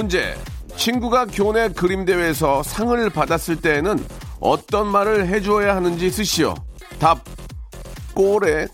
문제. 0.00 0.34
친구가 0.76 1.26
교내 1.26 1.68
그림 1.68 2.06
대회에서 2.06 2.62
상을 2.62 3.10
받았을 3.10 3.60
때에는 3.60 4.02
어떤 4.40 4.86
말을 4.86 5.28
해주어야 5.28 5.76
하는지 5.76 6.10
쓰시오. 6.10 6.54
답. 6.98 7.22
꼬레. 8.14 8.66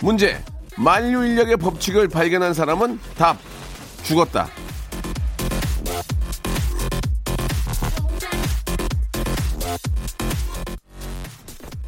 문제. 0.00 0.42
만유인력의 0.78 1.58
법칙을 1.58 2.08
발견한 2.08 2.54
사람은 2.54 2.98
답. 3.18 3.36
죽었다. 4.04 4.48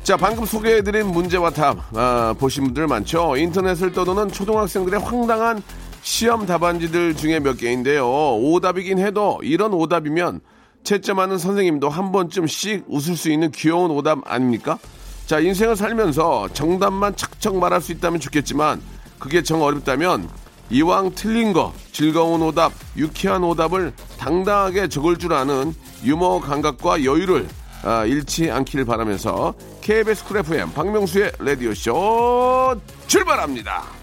자, 0.03 0.19
방금 0.19 0.45
소개해드린 0.45 1.07
문제와 1.07 1.49
답, 1.49 1.79
아, 1.97 2.35
보신 2.39 2.65
분들 2.65 2.89
많죠? 2.89 3.39
인터넷을 3.39 3.93
떠도는 3.93 4.33
초등학생들의 4.33 5.01
황당한 5.01 5.63
시험 6.09 6.47
답안지들 6.47 7.17
중에 7.17 7.39
몇 7.39 7.59
개인데요. 7.59 8.09
오답이긴 8.39 8.99
해도 8.99 9.39
이런 9.43 9.75
오답이면 9.75 10.41
채점하는 10.83 11.37
선생님도 11.37 11.91
한 11.91 12.13
번쯤씩 12.13 12.87
웃을 12.89 13.15
수 13.15 13.31
있는 13.31 13.51
귀여운 13.51 13.91
오답 13.91 14.21
아닙니까? 14.25 14.79
자, 15.27 15.39
인생을 15.39 15.77
살면서 15.77 16.49
정답만 16.55 17.15
척척 17.15 17.59
말할 17.59 17.83
수 17.83 17.93
있다면 17.93 18.21
좋겠지만 18.21 18.81
그게 19.19 19.43
정 19.43 19.63
어렵다면 19.63 20.31
이왕 20.71 21.13
틀린 21.15 21.53
거, 21.53 21.75
즐거운 21.93 22.41
오답, 22.41 22.73
유쾌한 22.97 23.45
오답을 23.45 23.93
당당하게 24.19 24.89
적을 24.89 25.19
줄 25.19 25.35
아는 25.35 25.75
유머 26.03 26.41
감각과 26.41 27.05
여유를 27.05 27.47
아, 27.85 28.07
잃지 28.07 28.51
않기를 28.51 28.87
바라면서 28.87 29.53
KBS 29.83 30.25
쿨 30.25 30.39
FM 30.39 30.73
박명수의 30.73 31.33
라디오쇼 31.39 32.81
출발합니다. 33.07 33.98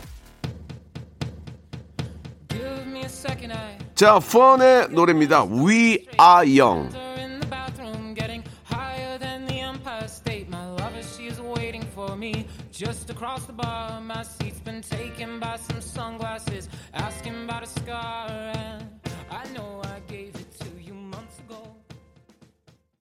자, 3.95 4.19
펀의 4.19 4.89
노래입니다. 4.89 5.45
We 5.45 6.07
are 6.19 6.59
young. 6.59 6.89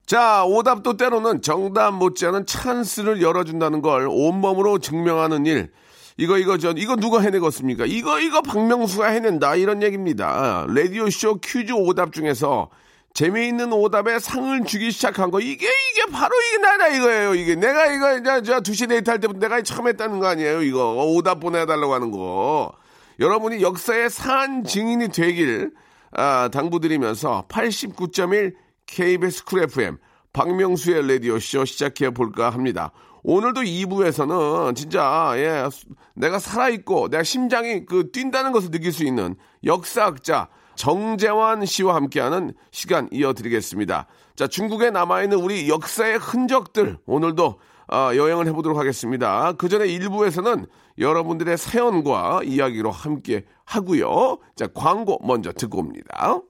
자, 0.07 0.45
오답도 0.45 0.97
때로는 0.97 1.43
정답 1.43 1.93
못지않은 1.93 2.47
찬스를 2.47 3.23
열어준다는 3.23 3.83
걸 3.83 4.07
온몸으로 4.09 4.79
증명하는 4.79 5.47
일. 5.47 5.73
이거, 6.17 6.39
이거, 6.39 6.59
저, 6.59 6.73
이거 6.77 6.95
누가 6.97 7.21
해내겠습니까? 7.21 7.87
이거, 7.87 8.21
이거 8.21 8.41
박명수가 8.41 9.07
해낸다. 9.07 9.57
이런 9.57 9.83
얘기입니다. 9.83 10.65
라디오 10.69 11.11
쇼 11.11 11.41
퀴즈 11.41 11.73
오답 11.73 12.13
중에서 12.13 12.71
재미있는 13.15 13.73
오답에 13.73 14.21
상을 14.21 14.65
주기 14.65 14.93
시작한 14.93 15.31
거. 15.33 15.41
이게, 15.41 15.67
이게 15.67 16.13
바로 16.13 16.35
이게 16.49 16.59
나다 16.63 16.89
이거예요. 16.89 17.35
이게 17.35 17.57
내가 17.57 17.87
이거, 17.87 18.19
이제, 18.19 18.43
저, 18.45 18.61
두시 18.61 18.87
데이트 18.87 19.11
할 19.11 19.19
때부터 19.19 19.41
내가 19.41 19.61
처음 19.63 19.89
했다는 19.89 20.21
거 20.21 20.27
아니에요. 20.27 20.63
이거. 20.63 21.05
오답 21.05 21.41
보내달라고 21.41 21.93
하는 21.93 22.13
거. 22.13 22.73
여러분이 23.19 23.61
역사의 23.63 24.11
산 24.11 24.63
증인이 24.63 25.09
되길, 25.09 25.73
아, 26.13 26.49
당부드리면서 26.53 27.47
89.1 27.49 28.55
KBS 28.87 29.45
쿨 29.45 29.63
FM 29.65 29.99
박명수의 30.33 31.09
라디오 31.09 31.39
쇼 31.39 31.65
시작해 31.65 32.11
볼까 32.11 32.51
합니다. 32.51 32.93
오늘도 33.25 33.63
2부에서는 33.63 34.77
진짜 34.77 35.33
예 35.37 35.69
내가 36.15 36.39
살아있고 36.39 37.09
내가 37.09 37.23
심장이 37.23 37.87
그 37.87 38.11
뛴다는 38.13 38.53
것을 38.53 38.71
느낄 38.71 38.93
수 38.93 39.03
있는 39.03 39.35
역사학자 39.65 40.49
정재환 40.77 41.65
씨와 41.65 41.95
함께하는 41.95 42.53
시간 42.71 43.09
이어드리겠습니다. 43.11 44.07
자 44.37 44.47
중국에 44.47 44.91
남아있는 44.91 45.39
우리 45.39 45.71
역사의 45.71 46.19
흔적들 46.19 46.99
오늘도 47.07 47.59
아, 47.87 48.15
여행을 48.15 48.47
해보도록 48.49 48.79
하겠습니다. 48.79 49.53
그 49.53 49.69
전에 49.69 49.87
1부에서는 49.87 50.69
여러분들의 50.99 51.57
사연과 51.57 52.43
이야기로 52.45 52.91
함께 52.91 53.45
하고요. 53.65 54.39
자 54.55 54.67
광고 54.67 55.19
먼저 55.23 55.51
듣고 55.53 55.79
옵니다. 55.79 56.41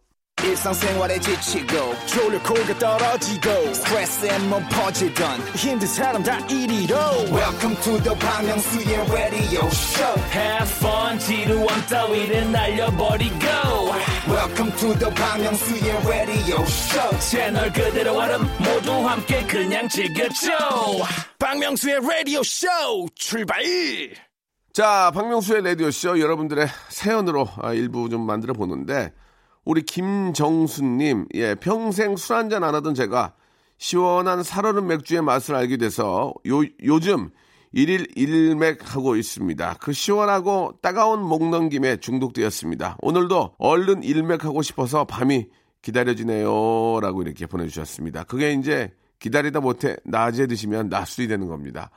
일상생활에 0.44 1.19
지치고, 1.21 1.94
졸려 2.06 2.43
코가 2.43 2.78
떨어지고, 2.78 3.75
스트레스에 3.75 4.38
몸 4.41 4.62
퍼지던, 4.69 5.41
힘든 5.56 5.87
사람 5.87 6.22
다 6.22 6.38
이리로. 6.47 6.97
welcome 7.32 7.75
to 7.82 7.99
the 8.03 8.19
Bang 8.19 8.47
Myung-soo's 8.47 9.10
radio 9.10 9.66
show 9.69 10.21
Have 10.32 10.71
fun 10.77 11.19
지루함 11.19 11.87
따위를 11.88 12.53
날려버리고 12.53 13.47
welcome 14.28 14.71
to 14.77 14.94
the 14.99 15.15
Bang 15.15 15.43
Myung-soo's 15.43 16.06
radio 16.06 16.62
show 16.62 17.19
채널 17.21 17.72
그대로 17.72 18.16
얼음 18.19 18.43
모두 18.59 18.93
함께 19.09 19.44
그냥 19.47 19.88
즐겨줘 19.88 20.50
박명수의 21.38 22.00
라디오 22.06 22.43
쇼 22.43 22.66
출발. 23.15 23.62
자, 24.72 25.11
박명수의 25.15 25.62
라디오 25.62 25.91
쇼 25.91 26.19
여러분들의 26.19 26.66
사연으로 26.88 27.49
아, 27.62 27.72
일부 27.72 28.09
좀 28.09 28.22
만들어 28.26 28.53
보는데, 28.55 29.12
우리 29.65 29.83
김정수님, 29.83 31.27
예, 31.35 31.55
평생 31.55 32.17
술 32.17 32.37
한잔 32.37 32.65
안 32.65 32.75
하던 32.75 32.95
제가 32.95 33.35
시원한 33.79 34.43
살얼음 34.43 34.87
맥주의 34.87 35.23
맛을 35.23 35.55
알게 35.55 35.79
돼서 35.79 36.33
요, 36.47 36.63
요즘 36.83 37.31
일일 37.73 38.07
일맥 38.15 38.95
하고 38.95 39.17
있습니다. 39.17 39.79
그 39.81 39.93
시원하고 39.93 40.75
따가운 40.81 41.23
목 41.23 41.49
넘김에 41.49 41.97
중독되었습니다. 41.97 42.99
오늘도 43.01 43.55
얼른 43.59 44.05
일맥하고 44.05 44.63
싶어서 44.63 45.05
밤이 45.05 45.49
기다려지네요. 45.83 47.01
라고 47.01 47.23
이렇게 47.23 47.47
보내주셨습니다. 47.47 48.25
그게 48.25 48.53
이제 48.53 48.93
기다리다 49.19 49.61
못해 49.61 49.97
낮에 50.05 50.47
드시면 50.47 50.89
낮술이 50.89 51.27
되는 51.27 51.49
겁니다. 51.49 51.91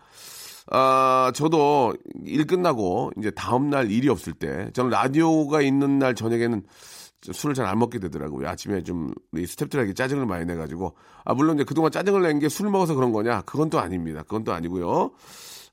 아, 0.69 1.31
저도 1.35 1.93
일 2.25 2.45
끝나고 2.45 3.11
이제 3.17 3.31
다음날 3.31 3.91
일이 3.91 4.09
없을 4.09 4.33
때, 4.33 4.69
저는 4.73 4.89
라디오가 4.89 5.61
있는 5.61 5.99
날 5.99 6.15
저녁에는 6.15 6.63
술을 7.23 7.55
잘 7.55 7.65
안 7.65 7.79
먹게 7.79 7.99
되더라고요. 7.99 8.47
아침에 8.47 8.83
좀 8.83 9.11
스탭들에게 9.33 9.95
짜증을 9.95 10.25
많이 10.25 10.45
내가지고. 10.45 10.95
아, 11.25 11.33
물론 11.33 11.55
이제 11.55 11.63
그동안 11.63 11.91
짜증을 11.91 12.21
낸 12.21 12.39
게 12.39 12.47
술 12.49 12.69
먹어서 12.69 12.93
그런 12.95 13.11
거냐? 13.11 13.41
그건 13.41 13.69
또 13.69 13.79
아닙니다. 13.79 14.21
그건 14.23 14.43
또 14.43 14.53
아니고요. 14.53 15.11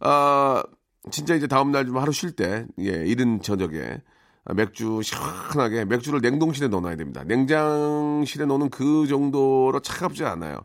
아, 0.00 0.62
진짜 1.10 1.34
이제 1.34 1.46
다음 1.46 1.70
날 1.70 1.84
좀 1.86 1.98
하루 1.98 2.12
쉴 2.12 2.32
때, 2.32 2.66
예, 2.80 2.84
이른 3.06 3.40
저녁에 3.42 3.98
아, 4.46 4.54
맥주 4.54 5.00
시원하게, 5.02 5.84
맥주를 5.84 6.20
냉동실에 6.20 6.68
넣어놔야 6.68 6.96
됩니다. 6.96 7.24
냉장실에 7.24 8.46
넣는 8.46 8.70
그 8.70 9.06
정도로 9.06 9.80
차갑지 9.80 10.24
않아요. 10.24 10.58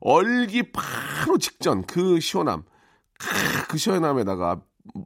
얼기 0.00 0.70
바로 0.72 1.38
직전 1.38 1.82
그 1.86 2.20
시원함. 2.20 2.64
크, 3.18 3.66
그 3.68 3.78
시원함에다가 3.78 4.60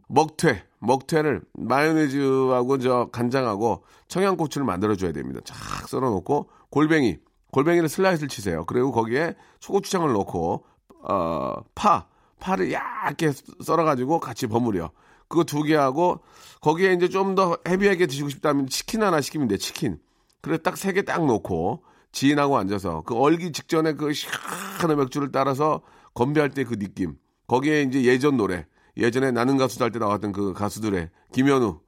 먹퇴, 0.08 0.64
먹퇴를 0.80 1.42
마요네즈하고 1.54 2.78
저 2.78 3.08
간장하고 3.12 3.84
청양고추를 4.08 4.64
만들어줘야 4.66 5.12
됩니다. 5.12 5.40
쫙 5.44 5.88
썰어놓고 5.88 6.50
골뱅이, 6.70 7.19
골뱅이를 7.52 7.88
슬라이스를 7.88 8.28
치세요. 8.28 8.64
그리고 8.66 8.92
거기에 8.92 9.34
초고추장을 9.60 10.12
넣고 10.12 10.64
어, 11.02 11.54
파, 11.75 12.06
파를 12.40 12.72
얇게 12.72 13.32
썰어가지고 13.62 14.20
같이 14.20 14.46
버무려. 14.46 14.90
그거 15.28 15.44
두 15.44 15.62
개 15.62 15.75
하고 15.75 16.20
거기에 16.60 16.92
이제 16.94 17.08
좀 17.08 17.34
더 17.34 17.58
헤비하게 17.69 18.06
드시고 18.06 18.28
싶다면 18.30 18.66
치킨 18.69 19.02
하나 19.02 19.20
시키면 19.20 19.48
돼. 19.48 19.56
치킨. 19.58 19.98
그래 20.40 20.56
딱 20.58 20.76
세 20.76 20.92
개딱 20.92 21.26
놓고 21.26 21.82
지인하고 22.12 22.56
앉아서 22.56 23.02
그 23.02 23.14
얼기 23.16 23.52
직전에 23.52 23.92
그 23.94 24.12
시원한 24.12 24.96
맥주를 24.98 25.30
따라서 25.32 25.82
건배할 26.14 26.50
때 26.50 26.64
그 26.64 26.78
느낌. 26.78 27.16
거기에 27.46 27.82
이제 27.82 28.02
예전 28.04 28.36
노래. 28.36 28.66
예전에 28.99 29.31
나는 29.31 29.56
가수 29.56 29.83
할때 29.83 29.99
나왔던 29.99 30.33
그 30.33 30.53
가수들의 30.53 31.11
김현우, 31.33 31.81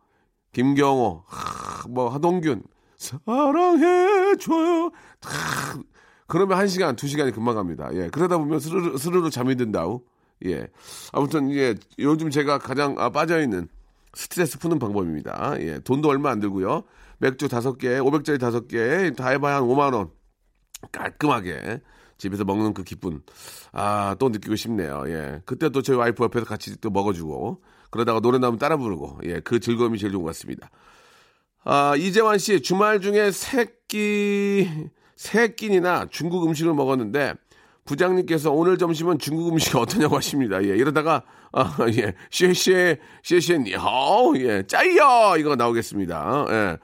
김경호, 0.53 1.25
하, 1.27 1.89
뭐 1.89 2.09
하동균, 2.09 2.63
사랑해줘요. 2.97 4.91
하, 5.23 5.83
그러면 6.27 6.59
한 6.59 6.69
시간, 6.69 6.95
두 6.95 7.09
시간이 7.09 7.33
금방 7.33 7.57
갑니다. 7.57 7.91
예, 7.93 8.09
그러다 8.09 8.39
보면 8.39 8.61
스르르, 8.61 8.97
스르르 8.97 9.31
잠이 9.31 9.57
든다우. 9.57 10.03
예. 10.47 10.69
아무튼, 11.13 11.53
예, 11.53 11.75
요즘 11.99 12.31
제가 12.31 12.59
가장 12.59 12.95
아, 12.99 13.11
빠져 13.11 13.43
있는 13.43 13.69
스트레스 14.15 14.59
푸는 14.59 14.79
방법입니다. 14.79 15.57
예, 15.61 15.81
돈도 15.81 16.09
얼마 16.09 16.31
안 16.31 16.39
들고요. 16.39 16.85
맥주 17.19 17.49
다섯 17.49 17.77
개, 17.77 17.99
500짜리 17.99 18.39
다섯 18.39 18.69
개, 18.69 19.11
다 19.13 19.29
해봐야 19.29 19.57
한 19.57 19.65
5만 19.65 19.93
원. 19.93 20.11
깔끔하게 20.93 21.81
집에서 22.21 22.45
먹는 22.45 22.75
그 22.75 22.85
기분. 22.85 23.23
아, 23.73 24.15
또 24.19 24.29
느끼고 24.29 24.55
싶네요. 24.55 25.05
예. 25.07 25.41
그때 25.47 25.71
또 25.71 25.81
저희 25.81 25.97
와이프 25.97 26.23
옆에서 26.23 26.45
같이 26.45 26.79
또 26.81 26.91
먹어주고, 26.91 27.63
그러다가 27.91 28.21
노래 28.21 28.39
나오면 28.39 28.59
따라 28.59 28.77
부르고, 28.77 29.21
예. 29.25 29.41
그 29.41 29.59
즐거움이 29.59 29.99
제일 29.99 30.13
좋은 30.13 30.23
것 30.23 30.29
같습니다. 30.29 30.71
아, 31.65 31.97
이재환 31.97 32.39
씨, 32.39 32.61
주말 32.61 33.01
중에 33.01 33.31
새끼, 33.31 34.69
새끼나 35.17 36.07
중국 36.11 36.47
음식을 36.47 36.75
먹었는데, 36.75 37.35
부장님께서 37.87 38.53
오늘 38.53 38.77
점심은 38.77 39.19
중국 39.19 39.49
음식 39.49 39.75
어떠냐고 39.77 40.17
하십니다. 40.17 40.63
예, 40.63 40.69
이러다가, 40.69 41.23
아, 41.53 41.75
예, 41.97 42.15
쉐쉐, 42.31 42.99
쉐쉐, 43.23 43.59
니하오, 43.59 44.37
예, 44.37 44.63
짜이요! 44.67 45.37
이거 45.39 45.57
나오겠습니다. 45.57 46.47
예. 46.51 46.77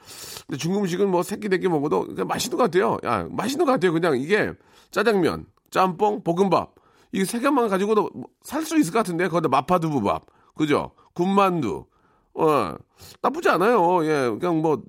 근데 0.47 0.57
중국 0.57 0.81
음식은 0.81 1.11
뭐 1.11 1.23
새끼, 1.23 1.49
새끼 1.49 1.69
먹어도 1.69 2.07
그냥 2.07 2.27
맛있는 2.27 2.57
것 2.57 2.65
같아요. 2.65 2.99
야, 3.05 3.29
맛있는 3.31 3.67
것 3.67 3.73
같아요. 3.73 3.93
그냥 3.93 4.19
이게 4.19 4.53
짜장면, 4.91 5.47
짬뽕, 5.71 6.23
볶음밥. 6.23 6.75
이 7.13 7.25
세 7.25 7.39
개만 7.41 7.69
가지고도 7.69 8.11
살 8.43 8.65
수 8.65 8.79
있을 8.79 8.93
것 8.93 8.99
같은데, 9.01 9.29
거기다 9.29 9.49
마파두부밥. 9.49 10.27
그죠? 10.55 10.93
군만두. 11.15 11.87
어, 12.35 12.75
나쁘지 13.23 13.49
않아요. 13.51 14.05
예, 14.05 14.37
그냥 14.39 14.61
뭐, 14.61 14.83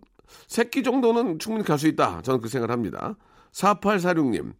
새끼 0.47 0.83
정도는 0.83 1.39
충분히 1.39 1.63
갈 1.65 1.77
수 1.77 1.88
있다. 1.88 2.21
저는 2.21 2.41
그 2.41 2.49
생각을 2.49 2.71
합니다. 2.73 3.15
4846님. 3.53 4.53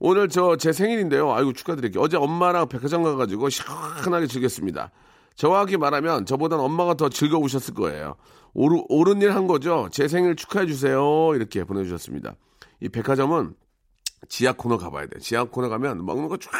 오늘 0.00 0.28
저 0.28 0.56
제 0.56 0.72
생일인데요. 0.72 1.32
아이고 1.32 1.52
축하드릴게요. 1.52 2.02
어제 2.02 2.16
엄마랑 2.16 2.68
백화점 2.68 3.04
가가지고 3.04 3.48
시원하게 3.50 4.26
즐겼습니다. 4.26 4.90
정확히 5.36 5.76
말하면 5.76 6.26
저보단 6.26 6.58
엄마가 6.58 6.94
더 6.94 7.08
즐거우셨을 7.08 7.74
거예요. 7.74 8.16
옳, 8.52 8.82
옳은 8.88 9.22
일 9.22 9.30
한 9.30 9.46
거죠. 9.46 9.88
제 9.92 10.08
생일 10.08 10.34
축하해 10.34 10.66
주세요. 10.66 11.30
이렇게 11.34 11.62
보내주셨습니다. 11.64 12.34
이 12.80 12.88
백화점은 12.88 13.54
지하 14.28 14.52
코너 14.52 14.78
가봐야 14.78 15.06
돼. 15.06 15.18
지하 15.20 15.44
코너 15.44 15.68
가면 15.68 16.04
먹는 16.04 16.28
거 16.28 16.36
쫙 16.38 16.50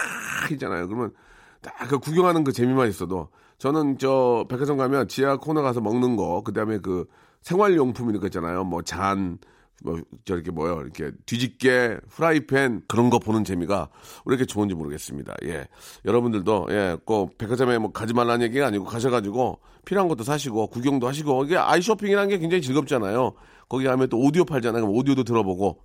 있잖아요. 0.53 0.89
그러면 0.89 1.13
딱 1.61 1.75
그 1.89 1.99
구경하는 1.99 2.43
그 2.45 2.53
재미만 2.53 2.89
있어도 2.89 3.29
저는 3.59 3.99
저 3.99 4.45
백화점 4.49 4.77
가면 4.77 5.09
지하 5.09 5.37
코너 5.37 5.63
가서 5.63 5.81
먹는 5.81 6.17
거, 6.17 6.43
그 6.45 6.53
다음에 6.53 6.79
그 6.79 7.07
생활용품 7.43 8.09
이런 8.11 8.21
거 8.21 8.27
있잖아요. 8.27 8.65
뭐 8.65 8.83
잔, 8.83 9.39
뭐 9.85 10.01
저렇게 10.25 10.51
뭐요, 10.51 10.81
이렇게 10.81 11.13
뒤집개, 11.27 11.99
프라이팬 12.11 12.83
그런 12.89 13.11
거 13.11 13.19
보는 13.21 13.45
재미가 13.45 13.89
왜 14.25 14.35
이렇게 14.35 14.45
좋은지 14.45 14.75
모르겠습니다. 14.75 15.35
예, 15.45 15.67
여러분들도 16.05 16.67
예, 16.71 16.97
꼭 17.05 17.39
백화점에 17.39 17.79
뭐 17.79 17.93
가지 17.93 18.13
말라는 18.15 18.45
얘기가 18.47 18.67
아니고 18.67 18.85
가셔가지고 18.85 19.61
필요한 19.85 20.09
것도 20.09 20.25
사시고 20.25 20.67
구경도 20.69 21.07
하시고 21.07 21.45
이게 21.45 21.57
아이쇼핑이라는 21.57 22.29
게 22.29 22.39
굉장히 22.39 22.63
즐겁잖아요. 22.63 23.35
거기 23.69 23.85
가면 23.85 24.09
또 24.09 24.19
오디오 24.19 24.45
팔잖아요. 24.45 24.83
그럼 24.83 24.97
오디오도 24.97 25.23
들어보고 25.25 25.79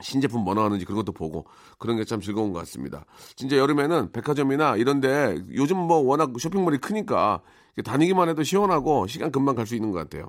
신제품 0.00 0.42
뭐 0.44 0.54
나왔는지 0.54 0.84
그런 0.84 0.96
것도 0.96 1.12
보고 1.12 1.46
그런 1.78 1.96
게 1.96 2.04
참 2.04 2.20
즐거운 2.20 2.52
것 2.52 2.60
같습니다. 2.60 3.04
진짜 3.36 3.56
여름에는 3.56 4.12
백화점이나 4.12 4.76
이런데 4.76 5.38
요즘 5.54 5.76
뭐 5.76 5.98
워낙 5.98 6.30
쇼핑몰이 6.38 6.78
크니까 6.78 7.40
다니기만 7.84 8.28
해도 8.28 8.42
시원하고 8.42 9.06
시간 9.06 9.30
금방 9.30 9.54
갈 9.54 9.66
수 9.66 9.74
있는 9.74 9.90
것 9.92 9.98
같아요. 9.98 10.28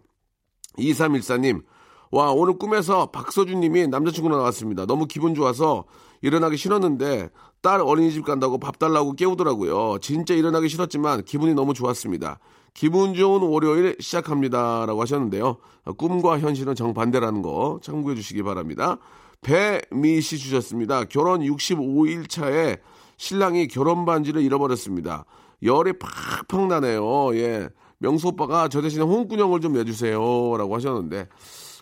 2314님, 0.78 1.64
와, 2.12 2.32
오늘 2.32 2.58
꿈에서 2.58 3.08
박서준 3.08 3.60
님이 3.60 3.88
남자친구로 3.88 4.38
나왔습니다. 4.38 4.86
너무 4.86 5.06
기분 5.08 5.36
좋아서 5.36 5.86
일어나기 6.22 6.58
싫었는데 6.58 7.30
딸 7.62 7.82
어린이집 7.82 8.26
간다고 8.26 8.58
밥 8.60 8.80
달라고 8.80 9.14
깨우더라고요. 9.14 10.00
진짜 10.00 10.34
일어나기 10.34 10.70
싫었지만 10.70 11.24
기분이 11.24 11.54
너무 11.54 11.74
좋았습니다. 11.74 12.40
기분 12.74 13.14
좋은 13.14 13.42
월요일 13.42 13.96
시작합니다. 14.00 14.86
라고 14.86 15.02
하셨는데요. 15.02 15.58
꿈과 15.98 16.40
현실은 16.40 16.76
정반대라는 16.76 17.42
거 17.42 17.80
참고해 17.84 18.16
주시기 18.16 18.44
바랍니다. 18.44 18.98
배미 19.42 20.22
씨 20.22 20.38
주셨습니다. 20.38 21.06
결혼 21.06 21.42
65일 21.42 22.30
차에 22.30 22.78
신랑이 23.18 23.68
결혼 23.68 24.06
반지를 24.06 24.42
잃어버렸습니다. 24.42 25.26
열이 25.64 25.94
팍팍 26.00 26.68
나네요. 26.68 27.36
예. 27.36 27.70
명수 27.98 28.30
오빠가 28.30 28.70
저 28.70 28.82
대신에 28.82 29.04
홍군형을 29.04 29.60
좀 29.60 29.74
내주세요. 29.74 30.18
라고 30.58 30.76
하셨는데, 30.76 31.28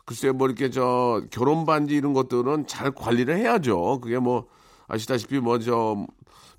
글쎄요, 0.06 0.34
뭐 0.34 0.48
이렇게 0.48 0.70
저 0.72 1.22
결혼 1.30 1.66
반지 1.66 1.96
이런 1.96 2.14
것들은 2.14 2.66
잘 2.66 2.92
관리를 2.92 3.38
해야죠. 3.38 4.00
그게 4.02 4.18
뭐 4.18 4.48
아시다시피 4.88 5.40
뭐 5.40 5.60
저 5.60 5.96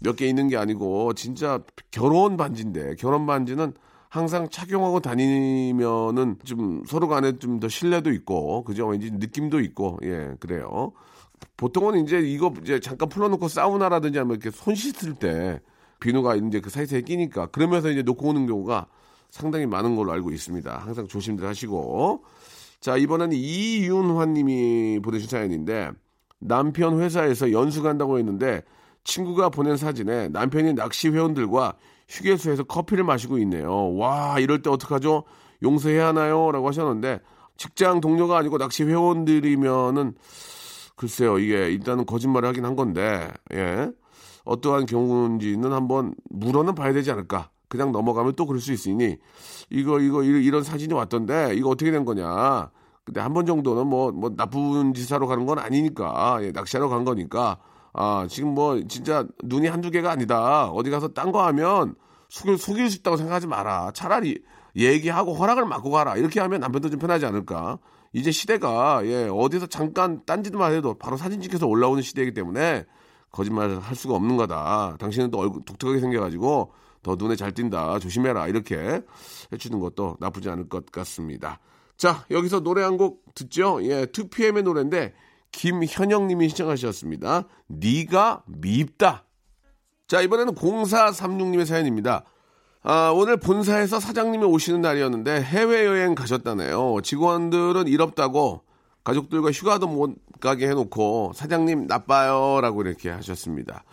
몇 0.00 0.15
개 0.17 0.29
있는 0.29 0.47
게 0.49 0.56
아니고 0.56 1.15
진짜 1.15 1.59
결혼 1.91 2.37
반지인데 2.37 2.95
결혼 3.00 3.27
반지는 3.27 3.73
항상 4.08 4.49
착용하고 4.49 5.00
다니면은 5.00 6.37
좀 6.44 6.82
서로 6.87 7.08
간에 7.08 7.38
좀 7.38 7.60
더 7.60 7.69
신뢰도 7.69 8.12
있고 8.12 8.64
그죠 8.64 8.87
왠지 8.87 9.10
느낌도 9.10 9.60
있고 9.60 9.99
예 10.05 10.34
그래요. 10.40 10.93
보통은 11.56 12.05
이제 12.05 12.19
이거 12.20 12.52
이제 12.62 12.81
잠깐 12.81 13.08
풀어놓고 13.08 13.49
사우나라든지 13.49 14.19
하면 14.19 14.37
이렇게 14.37 14.50
손 14.50 14.75
씻을 14.75 15.14
때 15.14 15.60
비누가 16.00 16.37
이제 16.37 16.60
그 16.60 16.70
사이사이 16.70 17.02
끼니까 17.02 17.46
그러면서 17.46 17.90
이제 17.90 18.02
놓고 18.02 18.28
오는 18.28 18.46
경우가 18.46 18.87
상당히 19.31 19.66
많은 19.66 19.96
걸로 19.96 20.12
알고 20.12 20.31
있습니다. 20.31 20.78
항상 20.78 21.06
조심들 21.06 21.46
하시고 21.46 22.25
자 22.81 22.96
이번에는 22.96 23.37
이윤화님이 23.37 25.00
보내신 25.02 25.28
사연인데 25.28 25.90
남편 26.38 27.00
회사에서 27.00 27.52
연수 27.52 27.82
간다고 27.82 28.19
했는데 28.19 28.62
친구가 29.04 29.49
보낸 29.50 29.76
사진에 29.76 30.28
남편이 30.28 30.75
낚시 30.75 31.08
회원들과 31.08 31.75
휴게소에서 32.08 32.64
커피를 32.64 33.05
마시고 33.05 33.38
있네요. 33.38 33.94
와 33.96 34.38
이럴 34.40 34.62
때 34.62 34.70
어떡하죠? 34.70 35.25
용서해야 35.62 36.08
하나요? 36.08 36.50
라고 36.52 36.69
하셨는데 36.69 37.20
직장 37.56 38.00
동료가 38.00 38.38
아니고 38.38 38.58
낚시 38.58 38.84
회원들이면은 38.84 40.14
글쎄요 40.96 41.38
이게 41.38 41.70
일단은 41.70 42.06
거짓말을 42.06 42.49
하긴 42.49 42.64
한 42.64 42.76
건데 42.76 43.28
예 43.52 43.90
어떠한 44.44 44.87
경우인지는 44.87 45.72
한번 45.72 46.14
물어는 46.31 46.75
봐야 46.75 46.93
되지 46.93 47.10
않을까 47.10 47.50
그냥 47.69 47.93
넘어가면 47.93 48.34
또 48.37 48.46
그럴 48.46 48.61
수 48.61 48.72
있으니 48.72 49.16
이거 49.70 50.00
이거 50.00 50.22
이런, 50.22 50.62
사진이 50.62 50.94
왔던데 50.94 51.54
이거 51.54 51.70
어떻게 51.70 51.90
된 51.90 52.04
거냐 52.04 52.70
근데 53.04 53.20
한 53.20 53.32
번 53.34 53.46
정도는 53.46 53.87
뭐 53.87 54.11
뭐 54.12 54.31
나쁜 54.37 54.94
짓 54.94 55.11
하러 55.12 55.26
가는 55.26 55.44
건 55.46 55.58
아니니까 55.58 56.38
예, 56.42 56.52
낚시하러 56.52 56.88
간 56.88 57.04
거니까 57.04 57.59
아 57.92 58.26
지금 58.28 58.54
뭐 58.54 58.80
진짜 58.88 59.26
눈이 59.42 59.68
한두 59.68 59.90
개가 59.90 60.11
아니다 60.11 60.71
어디 60.71 60.90
가서 60.90 61.09
딴 61.09 61.33
거 61.33 61.45
하면 61.47 61.95
속일 62.28 62.59
속일 62.59 62.90
수 62.90 62.99
있다고 62.99 63.16
생각하지 63.16 63.47
마라 63.47 63.90
차라리 63.95 64.42
얘기하고 64.76 65.35
허락을 65.35 65.68
받고 65.68 65.90
가라 65.90 66.16
이렇게 66.16 66.40
하면 66.40 66.61
남편도 66.61 66.90
좀 66.90 66.99
편하지 66.99 67.26
않을까 67.26 67.78
이제 68.12 68.30
시대가 68.30 69.00
예 69.04 69.28
어디서 69.30 69.66
잠깐 69.66 70.23
딴짓만 70.25 70.73
해도 70.75 70.95
바로 70.95 71.16
사진 71.16 71.40
찍혀서 71.40 71.66
올라오는 71.66 72.02
시대이기 72.02 72.33
때문에 72.35 72.85
거짓말을 73.30 73.80
할 73.80 73.95
수가 73.95 74.14
없는 74.14 74.37
거다. 74.38 74.97
당신은 74.99 75.30
또 75.30 75.38
얼굴 75.38 75.62
독특하게 75.64 76.00
생겨가지고 76.00 76.73
더 77.02 77.14
눈에 77.16 77.37
잘 77.37 77.52
띈다. 77.52 77.99
조심해라. 77.99 78.49
이렇게 78.49 79.02
해주는 79.52 79.78
것도 79.78 80.16
나쁘지 80.21 80.49
않을 80.49 80.68
것 80.68 80.87
같습니다. 80.87 81.61
자, 81.99 82.25
여기서 82.30 82.61
노래 82.61 82.83
한 82.83 82.97
곡 82.97 83.23
듣죠? 83.35 83.80
예, 83.83 84.07
2PM의 84.07 84.62
노래인데, 84.62 85.14
김현영 85.52 86.26
님이 86.28 86.49
시청하셨습니다. 86.49 87.45
네가 87.67 88.45
밉다. 88.47 89.25
자, 90.07 90.21
이번에는 90.23 90.55
0436님의 90.55 91.67
사연입니다. 91.67 92.25
아, 92.83 93.12
오늘 93.14 93.37
본사에서 93.37 94.00
사장님이 94.00 94.45
오시는 94.45 94.81
날이었는데 94.81 95.43
해외여행 95.43 96.14
가셨다네요. 96.14 97.00
직원들은 97.02 97.88
일 97.88 98.00
없다고 98.00 98.62
가족들과 99.05 99.50
휴가도 99.50 99.88
못 99.88 100.17
가게 100.40 100.69
해놓고 100.69 101.33
사장님 101.35 101.87
나빠요 101.87 102.61
라고 102.61 102.83
이렇게 102.83 103.11
하셨습니다. 103.11 103.85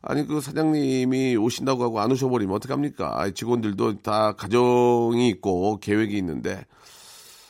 아니 0.00 0.26
그 0.26 0.40
사장님이 0.40 1.36
오신다고 1.36 1.84
하고 1.84 2.00
안 2.00 2.10
오셔버리면 2.10 2.56
어떡합니까? 2.56 3.30
직원들도 3.30 4.02
다 4.02 4.32
가정이 4.32 5.28
있고 5.28 5.78
계획이 5.78 6.16
있는데 6.18 6.64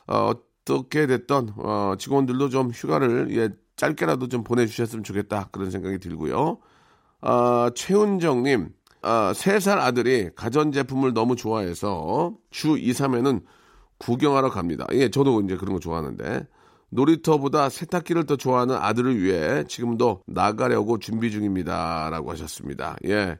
어, 0.06 0.32
어떻게 0.64 1.06
됐던 1.06 1.54
어, 1.56 1.94
직원들도 1.98 2.48
좀 2.48 2.70
휴가를 2.70 3.28
예, 3.36 3.50
짧게라도 3.76 4.28
좀 4.28 4.44
보내주셨으면 4.44 5.04
좋겠다 5.04 5.48
그런 5.50 5.70
생각이 5.70 5.98
들고요. 5.98 6.58
아, 7.20 7.70
최은정님, 7.74 8.70
아, 9.02 9.32
3살 9.34 9.78
아들이 9.78 10.30
가전제품을 10.34 11.14
너무 11.14 11.36
좋아해서 11.36 12.34
주 12.50 12.78
2, 12.78 12.92
3회는 12.92 13.42
구경하러 13.98 14.50
갑니다. 14.50 14.86
예, 14.92 15.08
저도 15.08 15.40
이제 15.42 15.56
그런 15.56 15.74
거 15.74 15.80
좋아하는데. 15.80 16.46
놀이터보다 16.94 17.70
세탁기를 17.70 18.26
더 18.26 18.36
좋아하는 18.36 18.76
아들을 18.76 19.22
위해 19.22 19.64
지금도 19.66 20.24
나가려고 20.26 20.98
준비 20.98 21.30
중입니다. 21.30 22.10
라고 22.10 22.30
하셨습니다. 22.32 22.96
예. 23.06 23.38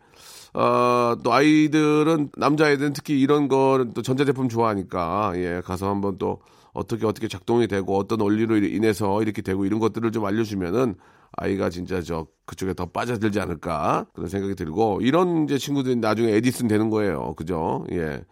어, 0.55 1.17
또 1.23 1.35
아이들은, 1.35 2.31
남자아이들은 2.35 2.95
특히 2.95 3.21
이런 3.21 3.49
거또 3.49 4.01
전자제품 4.01 4.49
좋아하니까, 4.49 5.33
예, 5.37 5.61
가서 5.63 5.91
한번 5.91 6.17
또 6.17 6.41
어떻게 6.73 7.07
어떻게 7.07 7.29
작동이 7.29 7.69
되고 7.69 7.99
어떤 7.99 8.21
원리로 8.21 8.57
인해서 8.57 9.23
이렇게 9.23 9.43
되고 9.43 9.65
이런 9.65 9.79
것들을 9.79 10.11
좀 10.13 10.25
알려주면은 10.25 10.95
아이가 11.33 11.71
진짜 11.71 12.03
저 12.03 12.27
그쪽에 12.47 12.75
더 12.75 12.87
빠져들지 12.87 13.41
않을까 13.41 14.07
그런 14.13 14.29
생각이 14.29 14.55
들고 14.55 15.01
이런 15.03 15.45
이제 15.45 15.59
친구들이 15.59 15.97
나중에 15.97 16.33
에디슨 16.33 16.69
되는 16.69 16.91
거예요. 16.91 17.35
그죠? 17.35 17.85
예. 17.93 18.23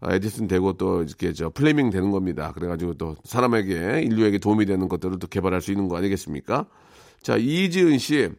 아, 0.00 0.14
에디슨 0.14 0.46
되고 0.46 0.74
또 0.74 1.02
이렇게 1.02 1.32
저 1.32 1.50
플레밍 1.50 1.90
되는 1.90 2.10
겁니다. 2.10 2.52
그래가지고 2.52 2.94
또 2.94 3.16
사람에게 3.24 4.02
인류에게 4.02 4.38
도움이 4.38 4.64
되는 4.66 4.88
것들을 4.88 5.18
또 5.18 5.26
개발할 5.26 5.60
수 5.60 5.72
있는 5.72 5.88
거 5.88 5.96
아니겠습니까? 5.96 6.66
자 7.20 7.36
이지은 7.36 7.98
씨 7.98 8.30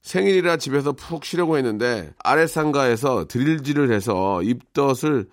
생일이라 0.00 0.56
집에서 0.56 0.92
푹 0.92 1.24
쉬려고 1.24 1.56
했는데 1.58 2.12
아래상가에서 2.24 3.26
드릴질을 3.26 3.92
해서 3.92 4.42
입덧을 4.42 5.28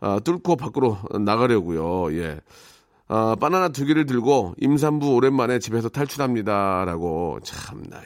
아, 0.00 0.18
뚫고 0.20 0.56
밖으로 0.56 0.98
나가려고요. 1.20 2.12
예. 2.18 2.40
아, 3.14 3.34
바나나 3.38 3.68
두 3.68 3.84
개를 3.84 4.06
들고 4.06 4.54
임산부 4.58 5.14
오랜만에 5.14 5.58
집에서 5.58 5.90
탈출합니다라고 5.90 7.40
참나 7.44 8.00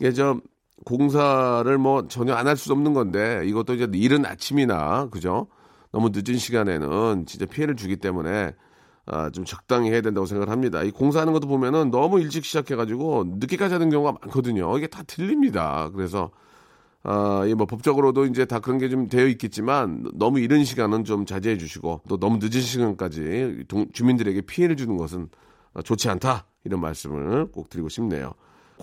이게 0.00 0.12
좀 0.12 0.40
공사를 0.84 1.78
뭐 1.78 2.08
전혀 2.08 2.34
안 2.34 2.46
할 2.48 2.56
수 2.56 2.72
없는 2.72 2.92
건데 2.92 3.42
이것도 3.46 3.74
이제 3.74 3.88
이른 3.94 4.26
아침이나 4.26 5.08
그죠? 5.10 5.46
너무 5.92 6.10
늦은 6.12 6.38
시간에는 6.38 7.26
진짜 7.26 7.46
피해를 7.46 7.76
주기 7.76 7.96
때문에 7.98 8.52
아, 9.06 9.30
좀 9.30 9.44
적당히 9.44 9.90
해야 9.90 10.00
된다고 10.00 10.26
생각을 10.26 10.52
합니다. 10.52 10.82
이 10.82 10.90
공사하는 10.90 11.32
것도 11.32 11.46
보면은 11.46 11.90
너무 11.92 12.20
일찍 12.20 12.44
시작해가지고 12.44 13.26
늦게까지 13.38 13.74
하는 13.74 13.90
경우가 13.90 14.12
많거든요. 14.22 14.76
이게 14.76 14.86
다 14.88 15.02
틀립니다. 15.06 15.88
그래서 15.94 16.30
아, 17.04 17.44
이뭐 17.46 17.66
법적으로도 17.66 18.26
이제 18.26 18.44
다 18.44 18.58
그런 18.60 18.78
게 18.78 18.88
좀 18.88 19.08
되어 19.08 19.26
있겠지만 19.28 20.10
너무 20.14 20.40
이른 20.40 20.64
시간은 20.64 21.04
좀 21.04 21.24
자제해 21.26 21.56
주시고 21.56 22.02
또 22.08 22.18
너무 22.18 22.38
늦은 22.40 22.60
시간까지 22.60 23.64
동, 23.68 23.86
주민들에게 23.92 24.42
피해를 24.42 24.76
주는 24.76 24.96
것은 24.96 25.28
좋지 25.84 26.08
않다 26.10 26.46
이런 26.64 26.80
말씀을 26.80 27.46
꼭 27.52 27.70
드리고 27.70 27.88
싶네요. 27.88 28.32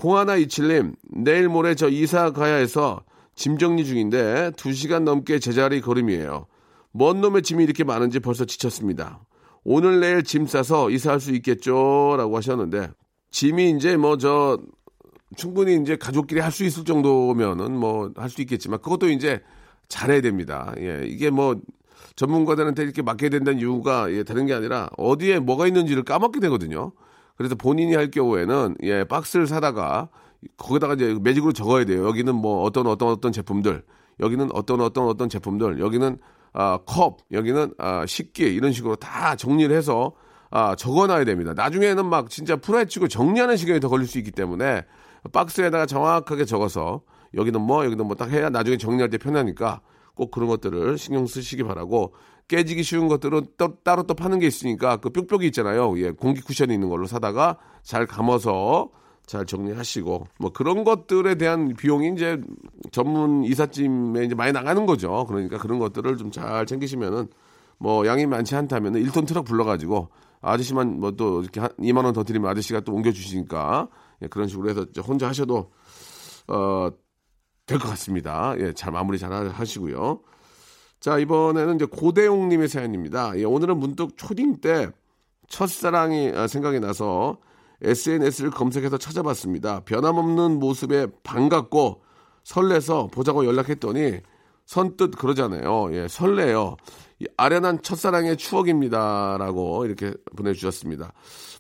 홍하나 0.02 0.36
이칠님 0.38 0.96
내일 1.12 1.50
모레 1.50 1.76
저 1.76 1.90
이사 1.90 2.32
가야 2.32 2.56
해서 2.56 3.04
짐 3.36 3.58
정리 3.58 3.86
중인데 3.86 4.52
2시간 4.52 5.04
넘게 5.04 5.40
제자리 5.40 5.82
걸음이에요. 5.82 6.48
뭔 6.92 7.20
놈의 7.20 7.42
짐이 7.42 7.64
이렇게 7.64 7.84
많은지 7.84 8.20
벌써 8.22 8.46
지쳤습니다. 8.46 9.20
오늘 9.66 10.00
내일 10.00 10.24
짐 10.24 10.46
싸서 10.46 10.90
이사할 10.92 11.20
수 11.20 11.34
있겠죠? 11.34 12.16
라고 12.18 12.38
하셨는데, 12.38 12.90
짐이 13.32 13.72
이제 13.72 13.98
뭐 13.98 14.16
저, 14.18 14.60
충분히 15.36 15.76
이제 15.82 15.96
가족끼리 15.96 16.40
할 16.42 16.52
수 16.52 16.64
있을 16.66 16.84
정도면은 16.86 17.76
뭐 17.78 18.12
할 18.18 18.30
수 18.30 18.42
있겠지만, 18.42 18.80
그것도 18.82 19.10
이제 19.10 19.42
잘해야 19.88 20.22
됩니다. 20.22 20.74
예, 20.80 21.04
이게 21.06 21.30
뭐 21.30 21.56
전문가들한테 22.16 22.84
이렇게 22.84 23.02
맡겨야 23.02 23.30
된다는 23.30 23.60
이유가 23.60 24.12
예, 24.12 24.24
다른 24.24 24.46
게 24.46 24.54
아니라 24.54 24.90
어디에 24.98 25.40
뭐가 25.40 25.68
있는지를 25.68 26.04
까먹게 26.04 26.40
되거든요. 26.42 26.92
그래서 27.38 27.56
본인이 27.56 27.94
할 27.96 28.10
경우에는 28.12 28.76
예, 28.84 29.04
박스를 29.04 29.48
사다가 29.48 30.10
거기다가 30.58 30.94
이제 30.94 31.18
매직으로 31.22 31.54
적어야 31.54 31.86
돼요. 31.86 32.06
여기는 32.08 32.34
뭐 32.36 32.64
어떤 32.64 32.88
어떤 32.88 33.10
어떤 33.10 33.32
제품들, 33.32 33.84
여기는 34.20 34.50
어떤 34.54 34.80
어떤 34.82 35.08
어떤 35.08 35.28
제품들, 35.30 35.80
여기는 35.80 36.18
아, 36.54 36.80
컵, 36.86 37.18
여기는 37.34 37.74
아, 37.78 38.06
식기 38.06 38.44
이런 38.44 38.72
식으로 38.72 38.96
다 38.96 39.36
정리를 39.36 39.76
해서 39.76 40.14
아, 40.52 40.76
적어놔야 40.76 41.26
됩니다. 41.26 41.54
나중에는 41.54 42.06
막 42.06 42.30
진짜 42.30 42.56
풀어헤치고 42.56 43.10
정리하는 43.10 43.58
시간이 43.58 43.82
더 43.82 43.90
걸릴 43.90 44.08
수 44.08 44.18
있기 44.20 44.32
때문에 44.32 44.86
박스에다가 45.32 45.86
정확하게 45.86 46.46
적어서 46.46 47.02
여기는 47.34 47.60
뭐 47.62 47.86
여기는 47.86 48.06
뭐 48.06 48.16
딱 48.16 48.30
해야 48.32 48.50
나중에 48.50 48.78
정리할 48.78 49.10
때 49.10 49.18
편하니까 49.18 49.82
꼭 50.16 50.32
그런 50.32 50.48
것들을 50.48 50.98
신경 50.98 51.26
쓰시기 51.28 51.64
바라고 51.64 52.14
깨지기 52.48 52.84
쉬운 52.84 53.08
것들은 53.08 53.48
또, 53.58 53.76
따로 53.84 54.04
또 54.04 54.14
파는 54.14 54.40
게 54.40 54.48
있으니까 54.48 54.98
그 54.98 55.10
뾱뾱이 55.10 55.46
있잖아요. 55.48 55.98
예, 56.00 56.12
공기 56.12 56.42
쿠션이 56.42 56.74
있는 56.74 56.90
걸로 56.90 57.08
사다가 57.08 57.58
잘 57.84 58.06
감아서 58.06 58.90
잘 59.26 59.46
정리하시고 59.48 60.28
뭐 60.40 60.52
그런 60.54 60.84
것들에 60.84 61.36
대한 61.36 61.74
비용이 61.76 62.12
이제 62.14 62.40
전문 62.92 63.44
이삿짐에 63.44 64.24
이제 64.26 64.36
많이 64.36 64.52
나가는 64.52 64.86
거죠. 64.86 65.26
그러니까 65.28 65.58
그런 65.58 65.80
것들을 65.80 66.18
좀 66.18 66.30
잘 66.32 66.66
챙기시면은 66.68 67.28
뭐 67.80 68.06
양이 68.06 68.26
많지 68.28 68.56
않다면은 68.56 69.04
1톤 69.04 69.28
트럭 69.28 69.44
불러가지고 69.46 70.10
아저씨만 70.42 71.00
뭐 71.00 71.12
또 71.12 71.42
이렇게 71.42 71.60
한 71.60 71.70
2만 71.80 72.06
원 72.06 72.14
더 72.14 72.24
드리면 72.24 72.50
아저씨가 72.50 72.82
또 72.82 72.94
옮겨 72.94 73.12
주시니까 73.12 73.88
예, 74.22 74.28
그런 74.28 74.48
식으로 74.48 74.70
해서 74.70 74.86
혼자 75.06 75.28
하셔도 75.28 75.72
어, 76.48 76.90
될 77.66 77.80
것 77.80 77.88
같습니다. 77.90 78.54
예, 78.60 78.74
잘 78.74 78.92
마무리 78.94 79.18
잘 79.18 79.32
하시고요. 79.32 80.22
자 81.00 81.18
이번에는 81.20 81.76
이제 81.76 81.86
고대용님의 81.86 82.68
사연입니다. 82.68 83.38
예, 83.38 83.44
오늘은 83.44 83.78
문득 83.78 84.18
초딩 84.18 84.62
때 84.62 84.90
첫사랑이 85.50 86.32
아, 86.36 86.48
생각이 86.48 86.80
나서 86.80 87.40
SNS를 87.82 88.52
검색해서 88.52 88.98
찾아봤습니다. 88.98 89.82
변함없는 89.82 90.60
모습에 90.60 91.08
반갑고 91.24 92.02
설레서 92.44 93.08
보자고 93.08 93.46
연락했더니 93.46 94.20
선뜻 94.66 95.18
그러잖아요. 95.18 95.94
예, 95.96 96.08
설레요. 96.08 96.78
아련한 97.38 97.82
첫사랑의 97.82 98.38
추억입니다라고 98.38 99.86
이렇게 99.86 100.14
보내주셨습니다. 100.36 101.14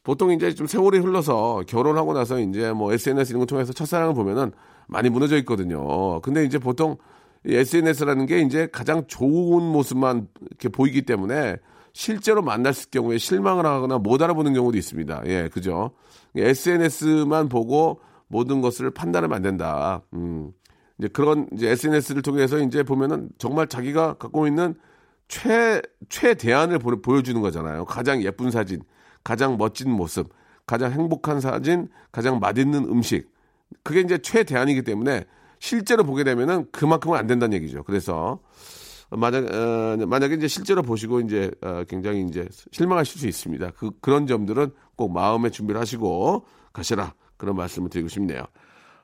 보통 0.04 0.32
이제 0.32 0.54
좀 0.54 0.68
세월이 0.68 1.00
흘러서 1.00 1.64
결혼하고 1.68 2.14
나서 2.14 2.40
이제 2.40 2.72
뭐 2.74 2.94
SNS 2.94 3.32
이런 3.32 3.40
거 3.40 3.46
통해서 3.46 3.74
첫사랑을 3.74 4.14
보면은 4.14 4.52
많이 4.88 5.10
무너져 5.10 5.38
있거든요. 5.38 6.22
근데 6.22 6.44
이제 6.44 6.60
보통 6.60 6.98
SNS라는 7.46 8.26
게 8.26 8.42
이제 8.42 8.68
가장 8.72 9.06
좋은 9.08 9.64
모습만 9.64 10.28
이렇게 10.42 10.70
보이기 10.70 11.04
때문에 11.04 11.58
실제로 11.94 12.42
만났을 12.42 12.90
경우에 12.92 13.18
실망을 13.18 13.66
하거나 13.66 13.98
못 13.98 14.22
알아보는 14.22 14.54
경우도 14.54 14.78
있습니다. 14.78 15.24
예, 15.28 15.50
그죠? 15.52 15.92
SNS만 16.36 17.48
보고 17.50 18.02
모든 18.28 18.62
것을 18.62 18.92
판단하면 18.92 19.36
안 19.36 19.42
된다. 19.42 20.02
음. 20.14 20.52
이제 20.98 21.08
그런 21.08 21.48
이제 21.54 21.70
SNS를 21.70 22.22
통해서 22.22 22.58
이제 22.60 22.84
보면은 22.84 23.30
정말 23.38 23.68
자기가 23.68 24.16
갖고 24.16 24.48
있는 24.48 24.76
최, 25.28 25.82
최대한을 26.10 26.80
보, 26.80 27.02
보여주는 27.02 27.40
거잖아요. 27.42 27.86
가장 27.86 28.22
예쁜 28.22 28.52
사진, 28.52 28.82
가장 29.24 29.58
멋진 29.58 29.92
모습, 29.92 30.30
가장 30.66 30.92
행복한 30.92 31.42
사진, 31.42 31.90
가장 32.12 32.40
맛있는 32.40 32.86
음식. 32.86 33.30
그게 33.84 34.02
이제 34.02 34.18
최대한이기 34.18 34.84
때문에 34.84 35.26
실제로 35.60 36.04
보게 36.04 36.24
되면은 36.24 36.68
그만큼은 36.72 37.18
안 37.18 37.28
된다는 37.28 37.56
얘기죠. 37.58 37.84
그래서 37.84 38.40
만약 39.10 39.46
어, 39.54 39.98
만약에 40.06 40.36
이제 40.36 40.48
실제로 40.48 40.82
보시고 40.82 41.22
이제 41.22 41.52
어, 41.62 41.84
굉장히 41.88 42.24
이제 42.24 42.48
실망하실 42.72 43.20
수 43.20 43.28
있습니다. 43.28 43.72
그 43.72 43.92
그런 44.02 44.28
점들은 44.28 44.72
꼭 44.96 45.12
마음의 45.12 45.52
준비를 45.52 45.80
하시고 45.80 46.46
가시라 46.74 47.14
그런 47.38 47.56
말씀을 47.56 47.90
드리고 47.90 48.10
싶네요. 48.10 48.44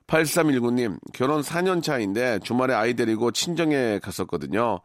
8319님 0.08 0.98
결혼 1.14 1.42
4년 1.42 1.82
차인데 1.82 2.40
주말에 2.40 2.74
아이 2.74 2.96
데리고 2.96 3.32
친정에 3.32 4.00
갔었거든요. 4.00 4.82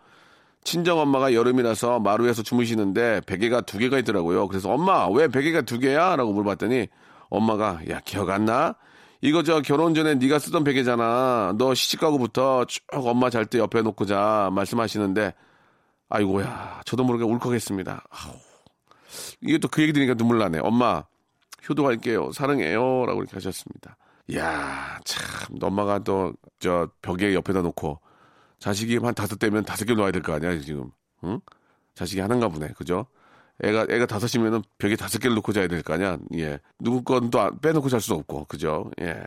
친정 0.67 0.99
엄마가 0.99 1.33
여름이라서 1.33 2.01
마루에서 2.01 2.43
주무시는데 2.43 3.21
베개가 3.27 3.61
두 3.63 3.79
개가 3.79 4.01
있더라고요. 4.01 4.49
그래서 4.49 4.69
엄마 4.73 5.09
왜 5.09 5.29
베개가 5.29 5.63
두 5.63 5.79
개야? 5.79 6.17
라고 6.17 6.33
물어봤더니 6.33 6.89
엄마가 7.31 7.81
야 7.89 8.01
기억 8.05 8.31
안 8.31 8.45
나? 8.47 8.75
이거 9.21 9.45
저 9.45 9.61
결혼 9.63 9.95
전에 9.95 10.17
네가 10.17 10.41
쓰던 10.41 10.65
베개잖아. 10.65 11.55
너 11.57 11.73
시집 11.75 12.01
가고부터 12.01 12.65
쭉 12.67 12.83
엄마 12.91 13.31
잘 13.31 13.47
때 13.47 13.59
옆에 13.61 13.81
놓고 13.83 14.07
자 14.07 14.51
말씀하시는데 14.53 15.35
아이고야 16.09 16.83
저도 16.85 17.05
모르게 17.05 17.23
울컥했습니다. 17.25 18.05
아우. 18.11 18.33
이게 19.43 19.59
또 19.59 19.69
그 19.69 19.83
얘기 19.83 19.93
들으니까 19.93 20.15
눈물 20.15 20.39
나네. 20.39 20.59
엄마 20.59 21.05
효도할게요. 21.69 22.33
사랑해요. 22.33 23.07
라고 23.07 23.21
이렇게 23.23 23.35
하셨습니다. 23.35 23.97
이야 24.29 24.99
참 25.05 25.57
엄마가 25.63 26.01
또 26.01 26.33
저 26.59 26.89
벽에 27.03 27.35
옆에다 27.35 27.63
놓고 27.63 28.01
자식이 28.67 28.97
한 28.97 29.15
다섯 29.15 29.39
대면 29.39 29.65
다섯 29.65 29.85
개 29.85 29.95
놓아야 29.95 30.11
될 30.11 30.23
거 30.23 30.33
아니야 30.35 30.59
지금 30.59 30.91
응? 31.23 31.39
자식이 31.95 32.21
하는가 32.21 32.49
보네 32.49 32.71
그죠? 32.77 33.07
애가 33.63 33.87
애가 33.89 34.07
다섯이면은 34.07 34.63
벽에 34.79 34.97
다섯 34.97 35.21
개를 35.21 35.37
놓고 35.37 35.53
자야 35.53 35.69
될 35.69 35.83
거 35.85 35.95
아니야. 35.95 36.19
예. 36.35 36.59
누구 36.81 37.03
건 37.05 37.31
또 37.31 37.49
빼놓고 37.61 37.89
잘 37.89 38.01
수도 38.01 38.17
없고 38.17 38.47
그죠? 38.47 38.91
예. 39.01 39.23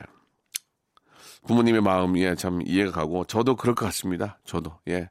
부모님의 1.48 1.80
마음이 1.82 2.22
예, 2.22 2.36
참 2.36 2.60
이해가 2.66 2.92
가고 2.92 3.24
저도 3.24 3.56
그럴 3.56 3.76
것 3.76 3.86
같습니다. 3.86 4.38
저도 4.44 4.78
예. 4.90 5.10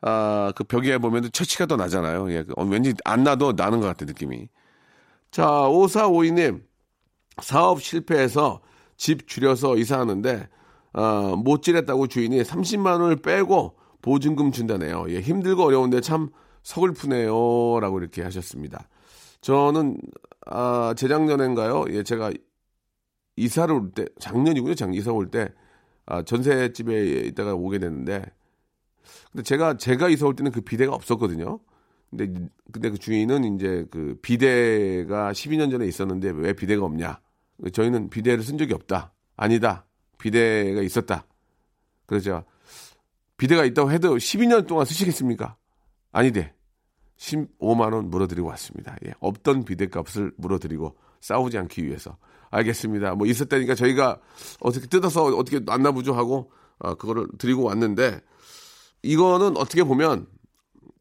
아, 0.00 0.50
그 0.56 0.64
벽에 0.64 0.96
보면 0.96 1.30
처치가 1.30 1.66
더 1.66 1.76
나잖아요. 1.76 2.32
예. 2.32 2.44
어, 2.56 2.64
왠지 2.64 2.94
안 3.04 3.22
나도 3.22 3.52
나는 3.52 3.80
것 3.80 3.86
같아 3.86 4.06
느낌이. 4.06 4.48
자, 5.30 5.44
5452님 5.46 6.62
사업 7.42 7.82
실패해서 7.82 8.62
집 8.96 9.28
줄여서 9.28 9.76
이사하는데 9.76 10.48
아, 10.92 11.34
못 11.36 11.62
지냈다고 11.62 12.06
주인이 12.06 12.42
30만 12.42 13.00
원을 13.00 13.16
빼고 13.16 13.76
보증금 14.02 14.52
준다네요. 14.52 15.06
예, 15.08 15.20
힘들고 15.20 15.64
어려운데 15.64 16.00
참 16.00 16.30
서글프네요. 16.62 17.80
라고 17.80 17.98
이렇게 17.98 18.22
하셨습니다. 18.22 18.88
저는, 19.40 19.98
아, 20.46 20.94
재작년인가요? 20.96 21.86
예, 21.90 22.02
제가 22.02 22.32
이사를 23.36 23.74
올 23.74 23.90
때, 23.92 24.06
작년이군요. 24.18 24.74
작 24.74 24.94
이사 24.94 25.12
올 25.12 25.30
때, 25.30 25.48
아, 26.06 26.22
전셋집에 26.22 27.26
있다가 27.28 27.54
오게 27.54 27.78
됐는데, 27.78 28.24
근데 29.32 29.42
제가, 29.42 29.76
제가 29.76 30.08
이사 30.08 30.26
올 30.26 30.36
때는 30.36 30.52
그 30.52 30.60
비대가 30.60 30.94
없었거든요. 30.94 31.58
근데, 32.10 32.48
근데 32.70 32.90
그 32.90 32.98
주인은 32.98 33.56
이제 33.56 33.86
그 33.90 34.18
비대가 34.20 35.32
12년 35.32 35.70
전에 35.70 35.86
있었는데 35.86 36.30
왜 36.30 36.52
비대가 36.52 36.84
없냐. 36.84 37.20
저희는 37.72 38.10
비대를 38.10 38.44
쓴 38.44 38.58
적이 38.58 38.74
없다. 38.74 39.14
아니다. 39.36 39.86
비대가 40.22 40.82
있었다. 40.82 41.26
그러죠. 42.06 42.44
비대가 43.36 43.64
있다고 43.64 43.90
해도 43.90 44.14
12년 44.16 44.68
동안 44.68 44.86
쓰시겠습니까? 44.86 45.56
아니돼. 46.12 46.54
15만 47.18 47.92
원 47.92 48.08
물어드리고 48.08 48.46
왔습니다. 48.50 48.96
예, 49.04 49.14
없던 49.18 49.64
비대값을 49.64 50.32
물어드리고 50.36 50.96
싸우지 51.20 51.58
않기 51.58 51.84
위해서. 51.84 52.16
알겠습니다. 52.50 53.16
뭐 53.16 53.26
있었다니까 53.26 53.74
저희가 53.74 54.20
어떻게 54.60 54.86
뜯어서 54.86 55.24
어떻게 55.24 55.60
안나보죠 55.66 56.14
하고 56.14 56.52
아, 56.78 56.94
그거를 56.94 57.26
드리고 57.38 57.64
왔는데 57.64 58.20
이거는 59.02 59.56
어떻게 59.56 59.82
보면 59.82 60.28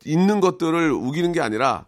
있는 0.04 0.40
것들을 0.40 0.92
우기는 0.92 1.32
게 1.32 1.42
아니라 1.42 1.86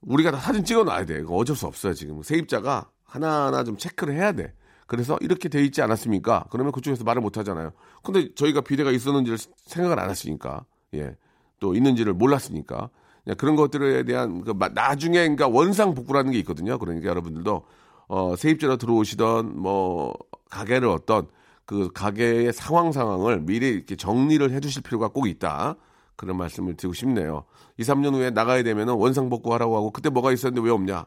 우리가 0.00 0.32
다 0.32 0.38
사진 0.38 0.64
찍어 0.64 0.82
놔야 0.82 1.04
돼. 1.04 1.20
이거 1.20 1.36
어쩔 1.36 1.54
수 1.54 1.66
없어요, 1.66 1.94
지금. 1.94 2.20
세입자가 2.24 2.90
하나하나 3.04 3.62
좀 3.62 3.76
체크를 3.76 4.14
해야 4.14 4.32
돼. 4.32 4.52
그래서 4.90 5.16
이렇게 5.20 5.48
돼 5.48 5.62
있지 5.64 5.82
않았습니까? 5.82 6.46
그러면 6.50 6.72
그쪽에서 6.72 7.04
말을 7.04 7.22
못 7.22 7.38
하잖아요. 7.38 7.70
근데 8.02 8.34
저희가 8.34 8.62
비대가 8.62 8.90
있었는지를 8.90 9.38
생각을 9.66 10.00
안 10.00 10.10
했으니까. 10.10 10.64
예. 10.94 11.14
또 11.60 11.76
있는지를 11.76 12.12
몰랐으니까. 12.12 12.90
그런 13.38 13.54
것들에 13.54 14.02
대한 14.02 14.42
그 14.42 14.50
마- 14.50 14.68
나중에 14.68 15.18
그러니까 15.18 15.46
원상복구라는 15.46 16.32
게 16.32 16.40
있거든요. 16.40 16.76
그러니까 16.76 17.06
여러분들도 17.08 17.62
어 18.08 18.34
세입자로 18.34 18.78
들어오시던 18.78 19.60
뭐 19.60 20.12
가게를 20.50 20.88
어떤 20.88 21.28
그 21.66 21.92
가게의 21.94 22.52
상황 22.52 22.90
상황을 22.90 23.42
미리 23.42 23.68
이렇게 23.68 23.94
정리를 23.94 24.50
해 24.50 24.58
주실 24.58 24.82
필요가 24.82 25.06
꼭 25.06 25.28
있다. 25.28 25.76
그런 26.16 26.36
말씀을 26.36 26.74
드리고 26.76 26.94
싶네요. 26.94 27.44
2, 27.78 27.84
3년 27.84 28.12
후에 28.14 28.30
나가야 28.30 28.64
되면은 28.64 28.94
원상복구 28.94 29.52
하라고 29.54 29.76
하고 29.76 29.92
그때 29.92 30.10
뭐가 30.10 30.32
있었는데 30.32 30.66
왜 30.66 30.72
없냐? 30.72 31.06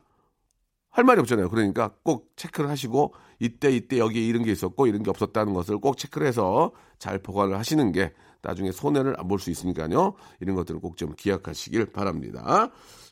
할 0.94 1.04
말이 1.04 1.20
없잖아요. 1.22 1.50
그러니까 1.50 1.92
꼭 2.04 2.32
체크를 2.38 2.70
하시고 2.70 3.14
이때 3.40 3.70
이때 3.72 3.98
여기에 3.98 4.22
이런 4.26 4.44
게 4.44 4.52
있었고 4.52 4.88
이런 4.88 5.02
게 5.04 5.10
없었다는 5.10 5.54
것을 5.54 5.80
꼭 5.80 5.98
체크를 5.98 6.28
해서 6.28 6.72
잘 7.00 7.18
보관을 7.20 7.58
하시는 7.58 7.92
게 7.92 8.14
나중에 8.44 8.72
손해를 8.72 9.16
안 9.20 9.28
볼 9.28 9.40
수 9.40 9.50
있으니까요. 9.50 10.14
이런 10.40 10.56
것들을 10.56 10.80
꼭 10.80 10.96
좀 10.96 11.14
기억하시길 11.16 11.88
바랍니다. 11.88 12.70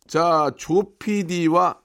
자, 0.07 0.51
조피디와 0.57 1.79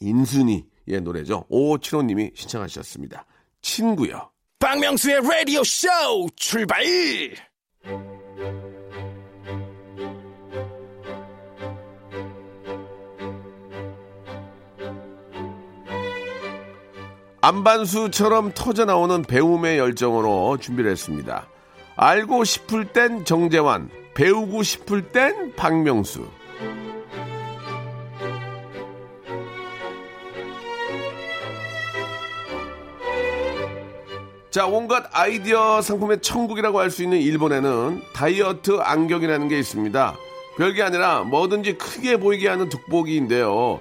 인순이의 0.00 1.00
노래죠. 1.02 1.46
5575님이 1.50 2.36
신청하셨습니다. 2.36 3.24
친구요. 3.62 4.30
박명수의 4.58 5.20
라디오 5.22 5.62
쇼 5.64 5.88
출발! 6.36 6.84
안반수처럼 17.46 18.50
터져나오는 18.56 19.22
배움의 19.22 19.78
열정으로 19.78 20.56
준비를 20.56 20.90
했습니다. 20.90 21.46
알고 21.94 22.42
싶을 22.42 22.86
땐 22.86 23.24
정재환, 23.24 23.88
배우고 24.14 24.64
싶을 24.64 25.12
땐 25.12 25.52
박명수. 25.54 26.26
자, 34.50 34.66
온갖 34.66 35.08
아이디어 35.12 35.80
상품의 35.82 36.22
천국이라고 36.22 36.80
할 36.80 36.90
수 36.90 37.04
있는 37.04 37.20
일본에는 37.20 38.02
다이어트 38.12 38.78
안경이라는 38.80 39.46
게 39.46 39.56
있습니다. 39.60 40.16
별게 40.56 40.82
아니라 40.82 41.22
뭐든지 41.22 41.74
크게 41.74 42.16
보이게 42.16 42.48
하는 42.48 42.68
돋보기인데요. 42.68 43.78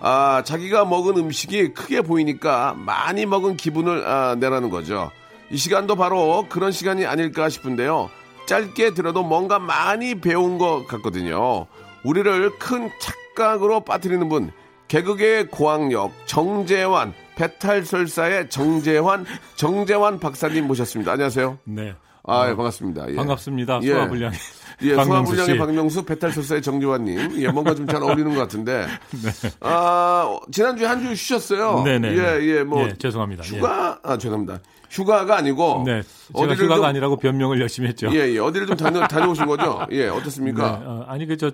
아, 0.00 0.42
자기가 0.44 0.84
먹은 0.84 1.16
음식이 1.16 1.74
크게 1.74 2.02
보이니까 2.02 2.74
많이 2.74 3.26
먹은 3.26 3.56
기분을 3.56 4.06
아, 4.06 4.36
내라는 4.38 4.70
거죠. 4.70 5.10
이 5.50 5.56
시간도 5.56 5.96
바로 5.96 6.46
그런 6.48 6.72
시간이 6.72 7.06
아닐까 7.06 7.48
싶은데요. 7.48 8.10
짧게 8.46 8.94
들어도 8.94 9.22
뭔가 9.22 9.58
많이 9.58 10.20
배운 10.20 10.58
것 10.58 10.86
같거든요. 10.86 11.66
우리를 12.04 12.58
큰 12.58 12.90
착각으로 13.00 13.80
빠뜨리는 13.80 14.28
분, 14.28 14.52
개그계의 14.88 15.48
고학력 15.48 16.12
정재환, 16.26 17.12
배탈설사의 17.36 18.48
정재환, 18.50 19.26
정재환 19.56 20.20
박사님 20.20 20.66
모셨습니다. 20.66 21.12
안녕하세요. 21.12 21.58
네. 21.64 21.94
아, 22.26 22.48
예, 22.50 22.54
반갑습니다. 22.54 23.10
예. 23.10 23.14
반갑습니다. 23.14 23.80
예. 23.82 23.86
수화불량의 23.88 24.38
예, 24.82 24.94
수화불량의 24.94 25.44
씨. 25.54 25.56
박명수, 25.58 26.04
배탈설사의 26.04 26.60
정재환님. 26.62 27.40
예, 27.42 27.48
뭔가 27.48 27.74
좀 27.74 27.86
잘 27.86 28.02
어울리는 28.02 28.34
것 28.34 28.40
같은데. 28.40 28.86
아, 29.60 30.38
지난주에 30.50 30.86
한 30.86 31.00
주 31.00 31.14
쉬셨어요. 31.14 31.82
네. 31.84 31.98
네네. 31.98 32.16
예, 32.18 32.46
예, 32.58 32.62
뭐. 32.64 32.82
예, 32.82 32.94
죄송합니다. 32.98 33.44
예. 33.52 33.58
휴가, 33.58 33.98
아, 34.02 34.18
죄송합니다. 34.18 34.58
휴가가 34.90 35.36
아니고. 35.38 35.82
네. 35.86 36.02
제가 36.02 36.38
어디를 36.40 36.56
휴가가 36.56 36.76
좀- 36.76 36.84
아니라고 36.86 37.16
변명을 37.16 37.60
열심히 37.60 37.88
했죠. 37.88 38.08
예, 38.12 38.32
예. 38.34 38.38
어디를 38.38 38.66
좀 38.66 38.76
다녀, 38.76 39.06
다녀오신 39.06 39.46
거죠? 39.46 39.86
예, 39.90 40.04
네, 40.04 40.08
어떻습니까? 40.08 40.80
어, 40.84 41.04
아니 41.08 41.26
그저 41.26 41.50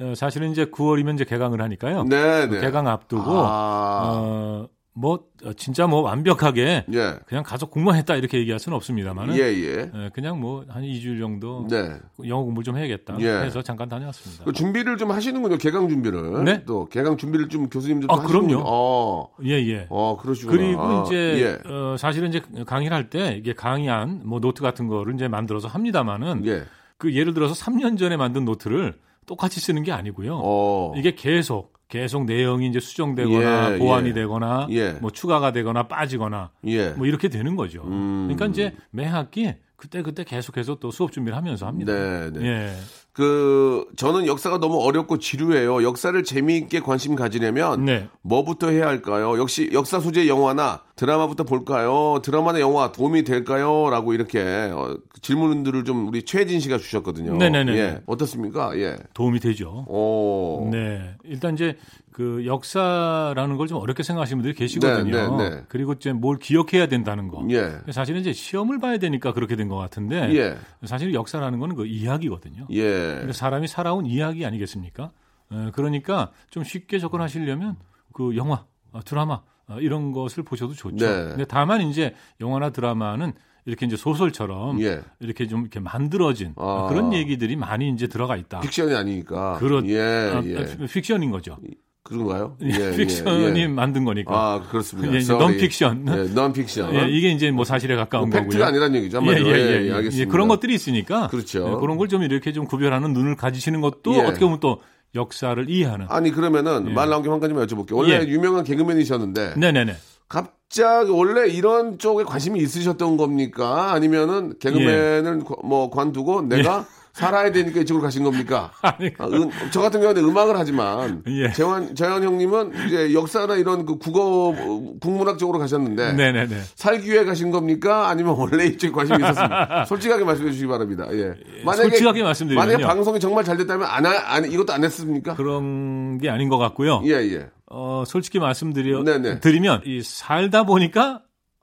어, 0.00 0.14
사실은 0.16 0.50
이제 0.50 0.64
9월이면 0.66 1.14
이제 1.14 1.24
개강을 1.24 1.60
하니까요. 1.60 2.04
네, 2.04 2.46
네. 2.46 2.60
개강 2.60 2.86
앞두고 2.88 3.22
아. 3.30 4.00
어, 4.14 4.68
뭐 5.00 5.24
어, 5.44 5.52
진짜 5.54 5.86
뭐 5.86 6.02
완벽하게 6.02 6.84
예. 6.92 7.14
그냥 7.26 7.42
가서 7.42 7.66
공부했다 7.66 8.16
이렇게 8.16 8.38
얘기할 8.38 8.58
수는 8.60 8.76
없습니다만은 8.76 9.34
예, 9.36 9.40
예. 9.40 9.90
예, 9.94 10.10
그냥 10.12 10.38
뭐 10.40 10.64
한 10.68 10.82
2주일 10.82 11.18
정도 11.18 11.66
네. 11.70 11.96
영어 12.26 12.42
공부를 12.44 12.64
좀 12.64 12.76
해야겠다 12.76 13.16
예. 13.20 13.26
해서 13.44 13.62
잠깐 13.62 13.88
다녀왔습니다. 13.88 14.44
그 14.44 14.52
준비를 14.52 14.98
좀 14.98 15.10
하시는군요. 15.10 15.56
개강 15.56 15.88
준비를. 15.88 16.44
네. 16.44 16.64
또 16.66 16.86
개강 16.88 17.16
준비를 17.16 17.48
좀 17.48 17.68
교수님들 17.70 18.08
아. 18.10 18.16
그럼요. 18.16 18.62
어. 18.66 19.28
예, 19.44 19.52
예. 19.66 19.86
어, 19.88 20.18
그러시구나. 20.20 20.56
그리고 20.56 20.80
아, 20.82 21.04
이제 21.06 21.16
예. 21.64 21.68
어, 21.70 21.96
사실은 21.98 22.28
이제 22.28 22.42
강의를 22.66 22.94
할 22.96 23.08
때 23.10 23.34
이게 23.38 23.54
강의안 23.54 24.20
뭐 24.24 24.38
노트 24.40 24.62
같은 24.62 24.86
거를 24.86 25.14
이제 25.14 25.26
만들어서 25.28 25.66
합니다만은 25.68 26.46
예. 26.46 26.64
그 26.98 27.14
예를 27.14 27.32
들어서 27.32 27.54
3년 27.54 27.98
전에 27.98 28.16
만든 28.18 28.44
노트를 28.44 28.98
똑같이 29.26 29.58
쓰는 29.60 29.82
게 29.82 29.92
아니고요. 29.92 30.38
어. 30.42 30.92
이게 30.96 31.14
계속 31.14 31.72
계속 31.90 32.24
내용이 32.24 32.68
이제 32.68 32.80
수정되거나 32.80 33.74
예, 33.74 33.78
보완이 33.78 34.10
예. 34.10 34.12
되거나 34.14 34.68
예. 34.70 34.92
뭐 34.92 35.10
추가가 35.10 35.52
되거나 35.52 35.88
빠지거나 35.88 36.52
예. 36.66 36.90
뭐 36.90 37.06
이렇게 37.06 37.28
되는 37.28 37.56
거죠. 37.56 37.82
음. 37.84 38.28
그러니까 38.28 38.46
이제 38.46 38.74
매 38.90 39.04
학기 39.04 39.52
그때 39.76 40.02
그때 40.02 40.24
계속해서 40.24 40.76
또 40.76 40.90
수업 40.90 41.10
준비를 41.10 41.36
하면서 41.36 41.66
합니다. 41.66 41.92
네, 41.92 42.30
네. 42.30 42.76
예. 43.20 43.24
그 43.24 43.84
저는 43.96 44.26
역사가 44.26 44.58
너무 44.58 44.80
어렵고 44.82 45.18
지루해요. 45.18 45.82
역사를 45.82 46.22
재미있게 46.22 46.80
관심 46.80 47.14
가지려면 47.14 47.84
네. 47.84 48.08
뭐부터 48.22 48.70
해야 48.70 48.86
할까요? 48.86 49.38
역시 49.38 49.70
역사 49.72 50.00
소재 50.00 50.26
영화나 50.26 50.80
드라마부터 50.96 51.44
볼까요? 51.44 52.20
드라마나 52.22 52.60
영화 52.60 52.92
도움이 52.92 53.24
될까요? 53.24 53.88
라고 53.90 54.12
이렇게 54.14 54.40
어, 54.72 54.96
질문들을 55.22 55.84
좀 55.84 56.08
우리 56.08 56.22
최진 56.24 56.60
씨가 56.60 56.78
주셨거든요. 56.78 57.36
네네네. 57.36 57.72
예. 57.76 58.00
어떻습니까? 58.06 58.76
예. 58.78 58.96
도움이 59.14 59.40
되죠. 59.40 59.84
오. 59.88 60.68
네. 60.70 61.14
일단 61.24 61.54
이제 61.54 61.76
그 62.12 62.44
역사라는 62.44 63.56
걸 63.56 63.70
좀 63.70 63.78
어렵게 63.78 64.02
생각하시는 64.02 64.42
분들이 64.42 64.54
계시거든요. 64.58 65.36
네, 65.36 65.44
네, 65.44 65.50
네. 65.50 65.62
그리고 65.68 65.92
이제 65.92 66.12
뭘 66.12 66.38
기억해야 66.38 66.86
된다는 66.88 67.28
거. 67.28 67.46
예. 67.50 67.70
사실은 67.92 68.20
이제 68.20 68.32
시험을 68.32 68.78
봐야 68.80 68.98
되니까 68.98 69.32
그렇게 69.32 69.54
된 69.56 69.68
것 69.68 69.76
같은데 69.76 70.34
예. 70.34 70.56
사실 70.84 71.14
역사라는 71.14 71.60
거는 71.60 71.76
그 71.76 71.86
이야기거든요. 71.86 72.66
예. 72.72 73.09
그러니까 73.12 73.32
사람이 73.32 73.68
살아온 73.68 74.06
이야기 74.06 74.44
아니겠습니까? 74.44 75.10
에, 75.52 75.70
그러니까 75.72 76.32
좀 76.50 76.64
쉽게 76.64 76.98
접근하시려면 76.98 77.76
그 78.12 78.36
영화, 78.36 78.64
어, 78.92 79.00
드라마 79.04 79.42
어, 79.66 79.78
이런 79.80 80.12
것을 80.12 80.42
보셔도 80.42 80.74
좋죠. 80.74 81.06
네. 81.06 81.28
근데 81.28 81.44
다만 81.44 81.80
이제 81.82 82.14
영화나 82.40 82.70
드라마는 82.70 83.32
이렇게 83.66 83.86
이제 83.86 83.96
소설처럼 83.96 84.80
예. 84.82 85.02
이렇게 85.20 85.46
좀 85.46 85.60
이렇게 85.60 85.80
만들어진 85.80 86.54
아. 86.56 86.86
그런 86.88 87.12
얘기들이 87.12 87.56
많이 87.56 87.88
이제 87.90 88.06
들어가 88.06 88.36
있다. 88.36 88.60
픽션이 88.60 88.94
아니니까. 88.94 89.58
그렇, 89.58 89.82
예, 89.86 90.00
아, 90.00 90.42
예. 90.44 90.56
아, 90.56 90.86
픽션인 90.86 91.30
거죠. 91.30 91.56
그런가요? 92.02 92.56
예, 92.62 92.96
픽션이 92.96 93.68
만든 93.68 94.04
거니까. 94.04 94.32
아, 94.34 94.62
그렇습니다. 94.70 95.14
예. 95.14 95.20
논픽션. 95.22 96.06
예, 96.08 96.32
논픽션. 96.34 96.94
예, 96.94 97.08
이게 97.10 97.30
이제 97.30 97.50
뭐 97.50 97.64
사실에 97.64 97.94
가까운 97.94 98.30
뭐 98.30 98.38
거고요. 98.38 98.48
팩트가 98.50 98.66
아니란 98.68 98.94
얘기죠. 98.96 99.18
예, 99.18 99.20
한마디로. 99.20 99.48
예, 99.50 99.52
예, 99.52 99.58
예, 99.58 99.82
예, 99.82 99.88
예, 99.88 99.92
알겠습니다. 99.92 100.32
그런 100.32 100.48
것들이 100.48 100.74
있으니까 100.74 101.28
그렇죠. 101.28 101.58
예, 101.76 101.80
그런 101.80 101.96
걸 101.98 102.08
좀 102.08 102.22
이렇게 102.22 102.52
좀 102.52 102.66
구별하는 102.66 103.12
눈을 103.12 103.36
가지시는 103.36 103.80
것도 103.80 104.14
예. 104.14 104.20
어떻게 104.20 104.40
보면 104.44 104.58
또 104.60 104.80
역사를 105.14 105.62
이해하는. 105.68 106.06
아니 106.08 106.30
그러면은 106.32 106.86
예. 106.88 106.92
말 106.92 107.08
나온 107.10 107.22
김에 107.22 107.32
한 107.32 107.40
가지만 107.40 107.66
여쭤볼게요. 107.66 107.96
원래 107.96 108.20
예. 108.22 108.26
유명한 108.26 108.64
개그맨이셨는데 108.64 109.54
네네네. 109.58 109.94
갑자기 110.28 111.10
원래 111.10 111.48
이런 111.50 111.98
쪽에 111.98 112.24
관심이 112.24 112.58
있으셨던 112.60 113.16
겁니까? 113.16 113.92
아니면은 113.92 114.54
개그맨을 114.58 115.40
거- 115.40 115.58
뭐 115.64 115.90
관두고 115.90 116.42
내가 116.42 116.86
살아야 117.12 117.50
되니까 117.52 117.80
이쪽으로 117.80 118.02
가신 118.02 118.22
겁니까? 118.24 118.70
아니, 118.82 119.10
아, 119.18 119.26
음, 119.26 119.50
저 119.70 119.80
같은 119.80 120.00
경우는 120.00 120.24
음악을 120.24 120.58
하지만 120.58 121.22
예. 121.26 121.52
재환 121.52 121.94
재환 121.94 122.22
형님은 122.22 122.72
이제 122.86 123.12
역사나 123.14 123.56
이런 123.56 123.84
그 123.84 123.98
국어 123.98 124.48
어, 124.50 124.94
국문학 125.00 125.38
쪽으로 125.38 125.58
가셨는데 125.58 126.12
네네네. 126.12 126.56
살기 126.74 127.10
위해 127.10 127.24
가신 127.24 127.50
겁니까? 127.50 128.08
아니면 128.08 128.34
원래 128.38 128.66
이쪽에 128.66 128.92
관심이 128.92 129.18
있었습니까? 129.18 129.84
솔직하게 129.88 130.24
말씀해 130.24 130.50
주시기 130.50 130.68
바랍니다. 130.68 131.06
예. 131.12 131.34
솔직하게 131.64 132.22
말씀드리면요. 132.22 132.66
만약에 132.66 132.84
방송이 132.84 133.20
정말 133.20 133.44
잘 133.44 133.56
됐다면 133.56 133.86
안, 133.88 134.06
하- 134.06 134.34
안 134.34 134.50
이것도 134.50 134.72
안 134.72 134.84
했습니까? 134.84 135.34
그런 135.34 136.18
게 136.18 136.30
아닌 136.30 136.48
것 136.48 136.58
같고요. 136.58 137.02
예, 137.06 137.12
예. 137.12 137.46
어, 137.66 138.02
솔직히 138.06 138.38
말씀드려 138.40 139.02
네네. 139.04 139.40
드리면 139.40 139.82
이 139.84 140.02
살다 140.02 140.64
보니까 140.64 141.20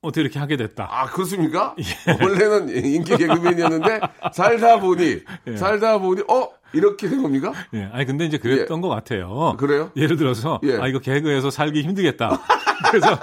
어떻게 0.08 0.22
이렇게 0.22 0.40
하게 0.40 0.58
됐다. 0.58 0.88
아, 0.90 1.06
그렇습니까? 1.06 1.76
예. 1.80 2.24
원래는 2.24 2.70
인기 2.86 3.16
개그맨이었는데, 3.18 4.00
살다 4.34 4.80
보니, 4.80 5.20
예. 5.48 5.58
살다 5.58 6.00
보니, 6.00 6.22
어? 6.30 6.50
이렇게 6.74 7.08
된 7.08 7.22
겁니까? 7.22 7.54
예. 7.74 7.90
아니 7.94 8.06
근데 8.06 8.26
이제 8.26 8.38
그랬던 8.38 8.82
것 8.82 8.90
같아요. 8.90 9.56
그래요? 9.58 9.90
예를 9.96 10.18
들어서 10.18 10.60
예. 10.64 10.76
아 10.78 10.88
이거 10.88 11.00
개그에서 11.00 11.50
살기 11.50 11.82
힘들겠다. 11.82 12.42
그래서 12.92 13.18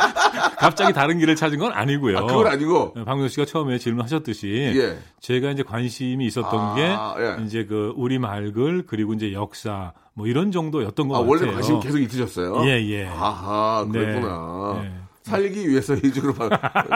갑자기 0.59 0.93
다른 0.93 1.19
길을 1.19 1.37
찾은 1.37 1.59
건 1.59 1.73
아니고요. 1.73 2.19
아, 2.19 2.23
그건 2.23 2.47
아니고. 2.47 2.95
예, 2.97 3.05
박명수 3.05 3.35
씨가 3.35 3.47
처음에 3.47 3.79
질문하셨듯이 3.79 4.73
예. 4.77 4.99
제가 5.21 5.51
이제 5.51 5.63
관심이 5.63 6.25
있었던 6.27 6.59
아, 6.59 6.75
게 6.75 7.23
예. 7.23 7.45
이제 7.45 7.67
그 7.67 7.93
우리 7.97 8.19
말글 8.19 8.87
그리고 8.87 9.13
이제 9.13 9.33
역사 9.33 9.93
뭐 10.15 10.27
이런 10.27 10.51
정도였던 10.51 11.09
것 11.09 11.17
아, 11.17 11.19
같아요. 11.19 11.31
원래 11.31 11.53
관심 11.53 11.81
계속 11.81 11.99
있으셨어요? 11.99 12.65
예, 12.67 12.83
예. 12.89 13.07
아하, 13.07 13.87
네. 13.93 13.99
그랬구나. 13.99 14.81
네. 14.83 14.91
살기 15.29 15.69
위해서 15.69 15.95
이쪽으로 15.97 16.35
바, 16.35 16.49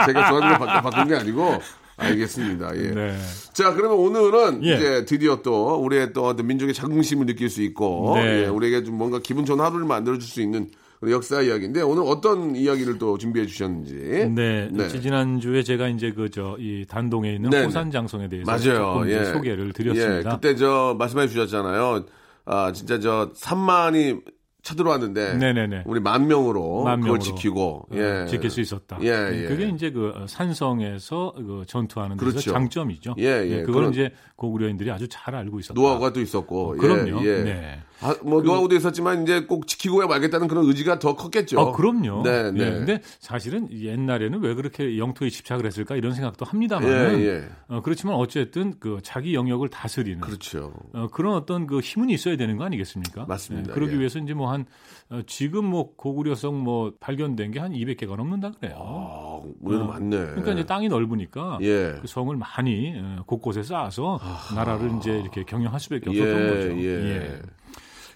제가 0.07 0.29
좋아하는 0.29 0.59
걸 0.59 0.67
바, 0.69 0.83
바꾼 0.83 1.09
게 1.09 1.17
아니고, 1.17 1.59
알겠습니다. 1.97 2.77
예. 2.77 2.91
네. 2.95 3.17
자, 3.53 3.73
그러면 3.75 3.99
오늘은 3.99 4.64
예. 4.64 4.75
이제 4.77 5.05
드디어 5.07 5.41
또 5.43 5.77
우리의 5.83 6.12
또 6.12 6.27
어떤 6.27 6.47
민족의 6.47 6.75
자긍심을 6.75 7.27
느낄 7.27 7.49
수 7.49 7.62
있고, 7.62 8.12
네. 8.17 8.45
예, 8.45 8.47
우리에게 8.47 8.85
좀 8.85 8.97
뭔가 8.97 9.19
기분 9.19 9.45
좋은 9.45 9.59
하루를 9.61 9.87
만들어 9.87 10.19
줄 10.19 10.29
수 10.29 10.41
있는 10.43 10.69
역사 11.09 11.41
이야기인데, 11.41 11.81
오늘 11.83 12.03
어떤 12.07 12.55
이야기를 12.55 12.99
또 12.99 13.17
준비해 13.19 13.47
주셨는지. 13.47 13.95
네, 14.35 14.69
네. 14.73 14.88
지난 15.01 15.41
주에 15.41 15.62
제가 15.62 15.88
이제 15.88 16.12
그 16.12 16.29
저 16.29 16.57
이 16.59 16.85
단동에 16.87 17.35
있는 17.35 17.49
네, 17.51 17.61
네. 17.61 17.64
호산 17.64 17.91
장성에 17.91 18.29
대해서 18.29 18.51
맞아요. 18.51 18.95
조금 18.95 19.09
예. 19.11 19.25
소개를 19.25 19.69
예, 19.69 19.73
드렸습니다. 19.73 20.35
그때 20.37 20.55
저 20.55 20.95
말씀해 20.99 21.29
주셨잖아요. 21.29 22.05
아, 22.47 22.73
진짜 22.73 22.99
저 23.01 23.31
3만이 23.35 24.23
쳐들어왔는데 24.69 25.35
네네네. 25.35 25.83
우리 25.87 26.01
만 26.01 26.27
명으로 26.27 26.85
만 26.85 27.01
그걸 27.01 27.19
명으로 27.19 27.23
지키고 27.23 27.87
어, 27.91 27.97
예. 27.97 28.27
지킬 28.29 28.51
수 28.51 28.61
있었다. 28.61 28.99
예, 29.03 29.11
네, 29.31 29.45
예. 29.45 29.49
그게 29.49 29.69
이제 29.69 29.91
그 29.91 30.13
어, 30.15 30.27
산성에서 30.27 31.35
그 31.37 31.65
전투하는 31.67 32.17
데서 32.17 32.31
그렇죠. 32.31 32.53
장점이죠. 32.53 33.15
예, 33.19 33.25
예. 33.25 33.57
네, 33.59 33.63
그걸 33.63 33.75
그런- 33.83 33.93
이제 33.93 34.11
고구려인들이 34.37 34.91
아주 34.91 35.09
잘 35.09 35.35
알고 35.35 35.59
있었다. 35.61 35.81
노하우가 35.81 36.13
또 36.13 36.21
있었고. 36.21 36.71
어, 36.71 36.75
예, 36.75 36.79
그럼요. 36.79 37.25
예. 37.27 37.43
네. 37.43 37.81
아, 38.01 38.17
뭐 38.23 38.41
노하우도 38.43 38.75
있었지만 38.77 39.23
이제 39.23 39.45
꼭 39.45 39.67
지키고 39.67 40.07
말겠다는 40.07 40.49
그런 40.49 40.65
의지가 40.67 40.99
더 40.99 41.15
컸겠죠. 41.15 41.61
아, 41.61 41.73
그럼요. 41.73 42.23
네, 42.23 42.51
네. 42.51 42.67
예, 42.67 42.71
근데 42.71 43.03
사실은 43.21 43.69
옛날에는 43.71 44.41
왜 44.41 44.55
그렇게 44.55 44.97
영토에 44.99 45.29
집착을 45.29 45.67
했을까 45.67 45.97
이런 45.97 46.15
생각도 46.15 46.47
합니다만. 46.47 46.89
예, 46.89 47.27
예. 47.27 47.45
어, 47.69 47.83
그렇지만 47.83 48.15
어쨌든 48.15 48.75
그 48.81 49.01
자기 49.03 49.35
영역을 49.35 49.69
다스리는 49.69 50.21
그렇죠. 50.21 50.73
어, 50.95 51.09
그런 51.13 51.35
어떤 51.35 51.67
그 51.67 51.81
힘은 51.81 52.09
있어야 52.11 52.37
되는 52.37 52.57
거 52.57 52.65
아니겠습니까? 52.65 53.27
맞습니다. 53.27 53.71
예, 53.71 53.75
그러기 53.75 53.95
예. 53.95 53.99
위해서 53.99 54.19
이제 54.19 54.33
뭐한 54.33 54.65
어, 55.11 55.21
지금 55.27 55.65
뭐 55.67 55.95
고구려성 55.97 56.63
뭐 56.63 56.93
발견된 57.01 57.51
게 57.53 57.59
한 57.59 57.73
200개가 57.73 58.17
넘는다 58.17 58.53
그래요. 58.53 58.75
아, 58.77 58.81
어, 58.81 59.45
맞네. 59.63 60.17
그러니까 60.17 60.53
이제 60.53 60.67
땅이 60.67 60.89
넓으니까 60.89 61.59
예. 61.63 61.95
아. 61.97 62.01
그 62.01 62.07
성을 62.07 62.35
많이 62.37 62.95
어, 62.97 63.23
곳곳에 63.27 63.63
쌓아서 63.63 64.21
나라를 64.55 64.97
이제 64.99 65.19
이렇게 65.19 65.43
경영할 65.45 65.81
수밖에 65.81 66.11
없었던 66.11 66.29
예, 66.41 66.49
거죠. 66.49 66.79
예. 66.85 67.41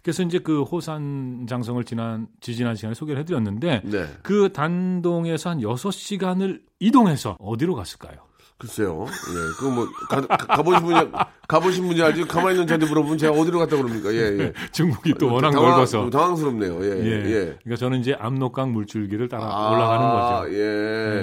그래서 0.02 0.22
이제 0.22 0.38
그 0.38 0.62
호산 0.62 1.46
장성을 1.48 1.82
지난 1.84 2.26
지지난 2.40 2.74
시간에 2.74 2.94
소개를 2.94 3.20
해드렸는데 3.20 3.82
네. 3.84 4.06
그 4.22 4.52
단동에서 4.52 5.50
한 5.50 5.58
6시간을 5.60 6.60
이동해서 6.80 7.36
어디로 7.38 7.74
갔을까요? 7.76 8.16
글쎄요. 8.58 9.06
예. 9.08 9.56
그거 9.58 9.70
뭐, 9.70 9.88
가, 10.08 10.20
가, 10.24 10.62
보신 10.62 10.82
분이, 10.84 11.10
가보신 11.48 11.86
분이 11.88 12.00
알지. 12.00 12.24
가만히 12.28 12.54
있는 12.54 12.66
저한테 12.68 12.86
물어보면 12.86 13.18
제가 13.18 13.32
어디로 13.36 13.58
갔다 13.58 13.76
그럽니까? 13.76 14.12
예, 14.12 14.38
예. 14.38 14.52
중국이 14.70 15.14
또 15.14 15.32
워낙 15.32 15.50
당황- 15.50 15.70
넓어서. 15.70 16.08
당황스럽네요. 16.10 16.84
예, 16.84 16.90
예. 17.04 17.24
예. 17.24 17.44
그러니까 17.62 17.76
저는 17.76 17.98
이제 17.98 18.14
압록강 18.14 18.72
물줄기를 18.72 19.28
따라 19.28 19.44
아, 19.46 19.70
올라가는 19.72 20.08
거죠. 20.46 20.54
예, 20.54 20.58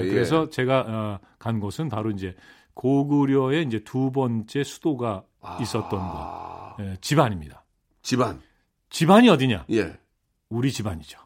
예. 0.04 0.08
그래서 0.10 0.50
제가 0.50 0.84
어, 0.86 1.18
간 1.38 1.60
곳은 1.60 1.88
바로 1.88 2.10
이제 2.10 2.34
고구려의 2.74 3.64
이제 3.64 3.80
두 3.84 4.10
번째 4.12 4.62
수도가 4.62 5.22
있었던 5.62 5.98
아, 6.02 6.74
곳, 6.76 6.84
예, 6.84 6.96
집안입니다. 7.00 7.64
집안. 8.02 8.40
집안이 8.90 9.28
어디냐? 9.28 9.66
예. 9.70 9.96
우리 10.48 10.72
집안이죠. 10.72 11.18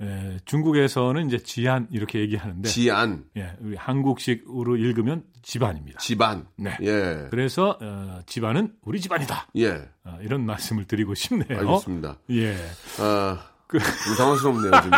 예, 0.00 0.38
중국에서는 0.44 1.28
이제 1.28 1.38
지안 1.38 1.86
이렇게 1.92 2.18
얘기하는데, 2.18 2.68
지안. 2.68 3.24
예, 3.36 3.52
우리 3.60 3.76
한국식으로 3.76 4.76
읽으면 4.76 5.22
집안입니다. 5.42 6.00
집안. 6.00 6.48
네. 6.56 6.76
예. 6.82 7.28
그래서 7.30 7.78
어, 7.80 8.20
집안은 8.26 8.74
우리 8.82 9.00
집안이다. 9.00 9.48
예. 9.56 9.88
어, 10.04 10.18
이런 10.20 10.44
말씀을 10.44 10.86
드리고 10.86 11.14
싶네요. 11.14 11.60
알겠습니다. 11.60 12.18
예. 12.30 12.56
아, 12.98 13.50
그 13.78 14.04
좀 14.04 14.16
당황스럽네요, 14.16 14.70
지금. 14.82 14.90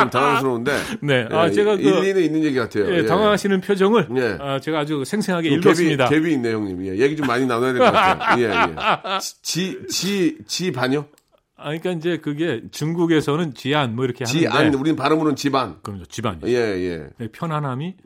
좀 0.00 0.10
당황스러운데. 0.10 0.72
네. 1.02 1.28
아, 1.30 1.46
예, 1.46 1.50
제가 1.52 1.76
그 1.76 1.82
일리는 1.82 2.22
있는 2.22 2.44
얘기 2.44 2.56
같아요. 2.56 2.92
예, 2.94 3.04
당황하시는 3.04 3.60
표정을 3.60 4.08
예. 4.16 4.38
아, 4.40 4.58
제가 4.60 4.80
아주 4.80 5.04
생생하게 5.04 5.50
좀 5.50 5.58
읽었습니다. 5.58 6.08
갭이, 6.08 6.12
갭이 6.12 6.32
있네, 6.32 6.52
형님. 6.52 6.86
예, 6.86 6.96
얘기 6.98 7.16
좀 7.16 7.26
많이 7.26 7.46
나눠야 7.46 7.72
될 7.72 7.80
것 7.82 7.90
같아요. 7.92 8.40
예, 8.42 8.50
예. 8.50 9.18
지, 9.42 9.78
지, 9.90 10.38
지 10.46 10.72
반요? 10.72 11.06
아, 11.56 11.64
그러니까 11.66 11.90
이제 11.92 12.18
그게 12.18 12.62
중국에서는 12.70 13.54
지안 13.54 13.96
뭐 13.96 14.04
이렇게 14.04 14.24
지안, 14.24 14.52
하는데 14.56 14.76
우린 14.78 14.94
발음으로는 14.96 15.36
집안. 15.36 15.76
그럼요 15.82 16.04
집안이죠. 16.06 16.48
예, 16.48 16.54
예. 16.54 17.06
네, 17.18 17.28
편안함이 17.32 17.94
어, 17.98 18.05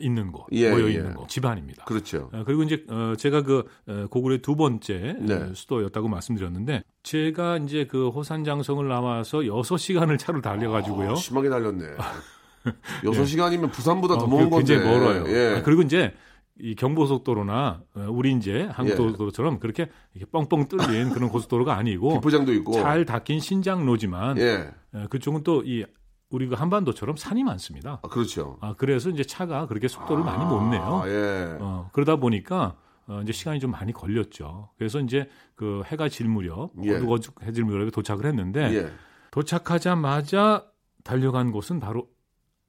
있는 0.00 0.32
곳, 0.32 0.46
예, 0.52 0.70
모여 0.70 0.86
예. 0.88 0.92
있는 0.92 1.14
곳, 1.14 1.28
집안입니다. 1.28 1.84
그렇죠. 1.84 2.28
어, 2.32 2.42
그리고 2.44 2.62
이제 2.62 2.84
어, 2.90 3.14
제가 3.16 3.42
그 3.42 3.64
어, 3.86 4.06
고구려의 4.10 4.42
두 4.42 4.54
번째 4.54 5.16
네. 5.18 5.34
어, 5.34 5.54
수도였다고 5.54 6.08
말씀드렸는데 6.08 6.82
제가 7.02 7.58
이제 7.58 7.86
그 7.86 8.08
호산장성을 8.10 8.86
나와서 8.86 9.38
6시간을 9.38 10.18
차로 10.18 10.42
달려가지고요. 10.42 11.12
아, 11.12 11.14
심하게 11.14 11.48
달렸네. 11.48 11.84
여섯 13.04 13.24
시간이면 13.24 13.70
부산보다 13.70 14.18
더 14.18 14.24
어, 14.24 14.26
먼그 14.26 14.50
건데. 14.50 14.74
굉장히 14.74 14.98
멀어요. 14.98 15.24
예. 15.28 15.56
아, 15.56 15.62
그리고 15.62 15.82
이제 15.82 16.12
이 16.58 16.74
경부고속도로나 16.74 17.82
어, 17.94 18.06
우리 18.10 18.32
이제 18.32 18.68
한국도로처럼 18.72 19.58
그렇게 19.58 19.88
이렇게 20.14 20.30
뻥뻥 20.30 20.68
뚫린 20.68 21.10
그런 21.10 21.28
고속도로가 21.30 21.76
아니고 21.76 22.14
비포장도 22.20 22.52
있고. 22.54 22.72
잘 22.72 23.04
닦인 23.06 23.40
신장로지만 23.40 24.38
예. 24.38 24.70
어, 24.92 25.06
그쪽은 25.08 25.42
또 25.44 25.62
이 25.64 25.84
우리 26.30 26.48
그 26.48 26.54
한반도처럼 26.54 27.16
산이 27.16 27.44
많습니다. 27.44 28.00
아, 28.02 28.08
그렇죠. 28.08 28.58
아, 28.60 28.74
그래서 28.76 29.10
이제 29.10 29.22
차가 29.22 29.66
그렇게 29.66 29.88
속도를 29.88 30.24
많이 30.24 30.44
못 30.44 30.60
내요. 30.68 31.02
아, 31.04 31.08
예. 31.08 31.56
어, 31.60 31.88
그러다 31.92 32.16
보니까 32.16 32.76
어, 33.06 33.20
이제 33.22 33.32
시간이 33.32 33.60
좀 33.60 33.70
많이 33.70 33.92
걸렸죠. 33.92 34.70
그래서 34.76 34.98
이제 35.00 35.28
그 35.54 35.82
해가 35.86 36.08
질 36.08 36.26
무렵, 36.28 36.72
예. 36.82 36.96
어둑어둑 36.96 37.42
해질 37.42 37.64
무렵에 37.64 37.90
도착을 37.90 38.26
했는데 38.26 38.74
예. 38.74 38.92
도착하자마자 39.30 40.64
달려간 41.04 41.52
곳은 41.52 41.78
바로 41.78 42.08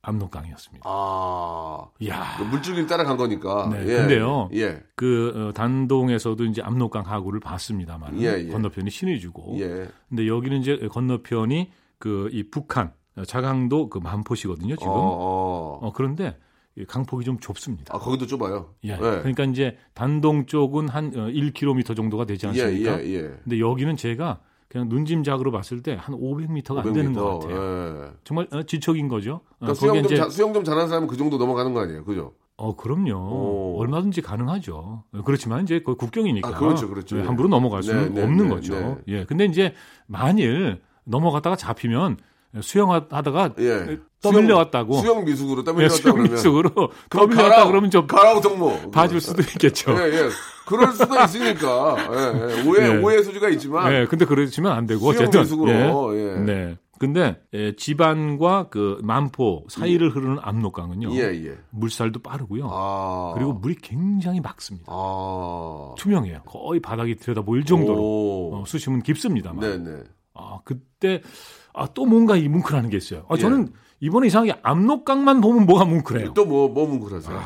압록강이었습니다. 0.04 0.84
아. 0.88 1.88
이야. 2.00 2.38
물줄기를 2.52 2.88
따라간 2.88 3.18
거니까. 3.18 3.70
네, 3.72 3.82
예. 3.88 3.98
근데요. 3.98 4.50
예. 4.54 4.84
그 4.96 5.34
어, 5.50 5.54
단동에서도 5.54 6.46
이제 6.46 6.62
압록강 6.62 7.08
하구를 7.08 7.40
봤습니다만 7.40 8.22
예, 8.22 8.38
예. 8.38 8.48
건너편이 8.50 8.92
신의주고 8.92 9.60
예. 9.60 9.88
근데 10.08 10.28
여기는 10.28 10.58
이제 10.60 10.78
건너편이 10.92 11.72
그 11.98 12.30
이 12.32 12.44
북한 12.52 12.88
어, 12.88 12.94
자강도 13.26 13.90
그 13.90 14.00
만포시거든요 14.00 14.76
지금 14.76 14.92
어, 14.92 14.96
어. 14.96 15.80
어, 15.88 15.92
그런데 15.94 16.38
이 16.76 16.86
강폭이 16.86 17.26
좀 17.26 17.40
좁습니다. 17.40 17.96
아, 17.96 18.00
거기도 18.00 18.28
좁아요. 18.28 18.70
예. 18.84 18.96
그러니까 18.98 19.46
이제 19.46 19.78
단동 19.96 20.46
쪽은 20.46 20.90
한 20.90 21.08
어, 21.16 21.28
1km 21.28 21.96
정도가 21.96 22.26
되지 22.26 22.46
예, 22.46 22.50
않습니까? 22.50 23.04
예, 23.04 23.10
예. 23.16 23.22
근데 23.44 23.60
여기는 23.60 23.96
제가 23.98 24.40
그냥 24.70 24.88
눈짐작으로 24.90 25.52
봤을 25.52 25.82
때 25.82 25.96
한 25.96 26.14
500m가 26.16 26.86
안 26.86 26.94
되는 26.94 27.14
것 27.14 27.40
같아요. 27.40 28.04
예. 28.06 28.12
정말 28.24 28.48
어, 28.52 28.62
지척인 28.62 29.08
거죠. 29.08 29.36
어, 29.36 29.56
그러니까 29.60 29.74
수영 29.74 30.04
좀, 30.04 30.16
자- 30.18 30.30
수영 30.30 30.54
좀 30.54 30.64
잘하는 30.64 30.88
사람은 30.88 31.08
그 31.08 31.18
정도 31.18 31.38
넘어가는 31.38 31.74
거 31.74 31.80
아니에요? 31.82 32.04
그죠? 32.04 32.34
어, 32.58 32.76
그럼요. 32.76 33.14
오. 33.16 33.76
얼마든지 33.80 34.22
가능하죠. 34.22 35.04
어, 35.14 35.22
그렇지만 35.26 35.64
이제 35.64 35.80
그 35.84 35.96
국경이니까. 35.96 36.48
아, 36.50 36.52
그렇죠, 36.60 36.88
그렇죠. 36.90 37.16
네, 37.16 37.22
예. 37.24 37.26
함부로 37.26 37.50
넘어갈 37.50 37.82
수는 37.82 38.14
네, 38.14 38.20
네, 38.20 38.24
없는 38.24 38.50
네, 38.50 38.54
거죠. 38.54 38.74
네. 38.76 38.98
예. 39.08 39.26
근데 39.26 39.46
이제 39.46 39.74
만일 40.06 40.82
넘어갔다가 41.06 41.56
잡히면 41.56 42.18
수영하다가 42.60 43.54
예. 43.60 44.00
떠밀려왔다고. 44.22 44.94
수영 45.02 45.26
미숙으로 45.26 45.64
땀 45.64 45.82
예, 45.82 45.90
수영. 45.90 46.24
미숙으로 46.24 46.70
그럼 47.10 47.30
떠밀려왔다 47.30 47.68
그러면 47.68 47.90
좀 47.92 48.08
가라고 48.08 48.42
정모. 48.42 48.92
봐줄 48.92 49.22
수도 49.22 49.42
있겠죠. 49.42 49.92
예, 49.92 50.12
예. 50.12 50.30
그럴 50.66 50.92
수도 50.92 51.16
있으니까. 51.24 51.96
예, 52.00 52.58
예. 52.64 52.68
오해, 52.68 52.90
예. 52.90 52.98
오해 52.98 53.22
소지가 53.24 53.50
있지만. 53.50 53.94
예, 53.94 54.06
근데 54.06 54.26
그러시면 54.26 54.72
안 54.72 54.86
되고 54.86 55.00
수영 55.14 55.24
어쨌든 55.28 55.42
미숙으로, 55.42 56.18
예. 56.18 56.40
네. 56.40 56.78
근데 57.00 57.40
예, 57.54 57.76
집안과 57.76 58.70
그 58.70 58.98
만포 59.04 59.66
사이를 59.70 60.16
흐르는 60.16 60.40
압록강은요. 60.42 61.12
예, 61.14 61.26
예. 61.46 61.58
물살도 61.70 62.22
빠르고요. 62.24 62.68
아. 62.72 63.34
그리고 63.36 63.54
물이 63.54 63.76
굉장히 63.84 64.42
맑습니다. 64.42 64.88
아. 64.92 65.94
투명해요. 66.00 66.42
거의 66.48 66.80
바닥이 66.80 67.18
들여다 67.18 67.42
보일 67.44 67.66
정도로 67.66 68.02
오. 68.02 68.56
어, 68.56 68.64
수심은 68.66 69.04
깊습니다만. 69.04 69.60
네네. 69.84 70.00
아 70.68 70.88
그때 70.98 71.22
아, 71.74 71.88
또 71.94 72.06
뭔가 72.06 72.36
이 72.36 72.48
뭉클하는 72.48 72.90
게 72.90 72.98
있어요. 72.98 73.26
아, 73.30 73.36
예. 73.36 73.40
저는 73.40 73.70
이번에 74.00 74.28
이상하게 74.28 74.60
압록강만 74.64 75.42
보면 75.42 75.66
뭐가 75.66 75.86
뭉클해요. 75.86 76.34
또 76.34 76.46
뭐, 76.46 76.68
뭐 76.68 76.88
뭉클하세요? 76.88 77.40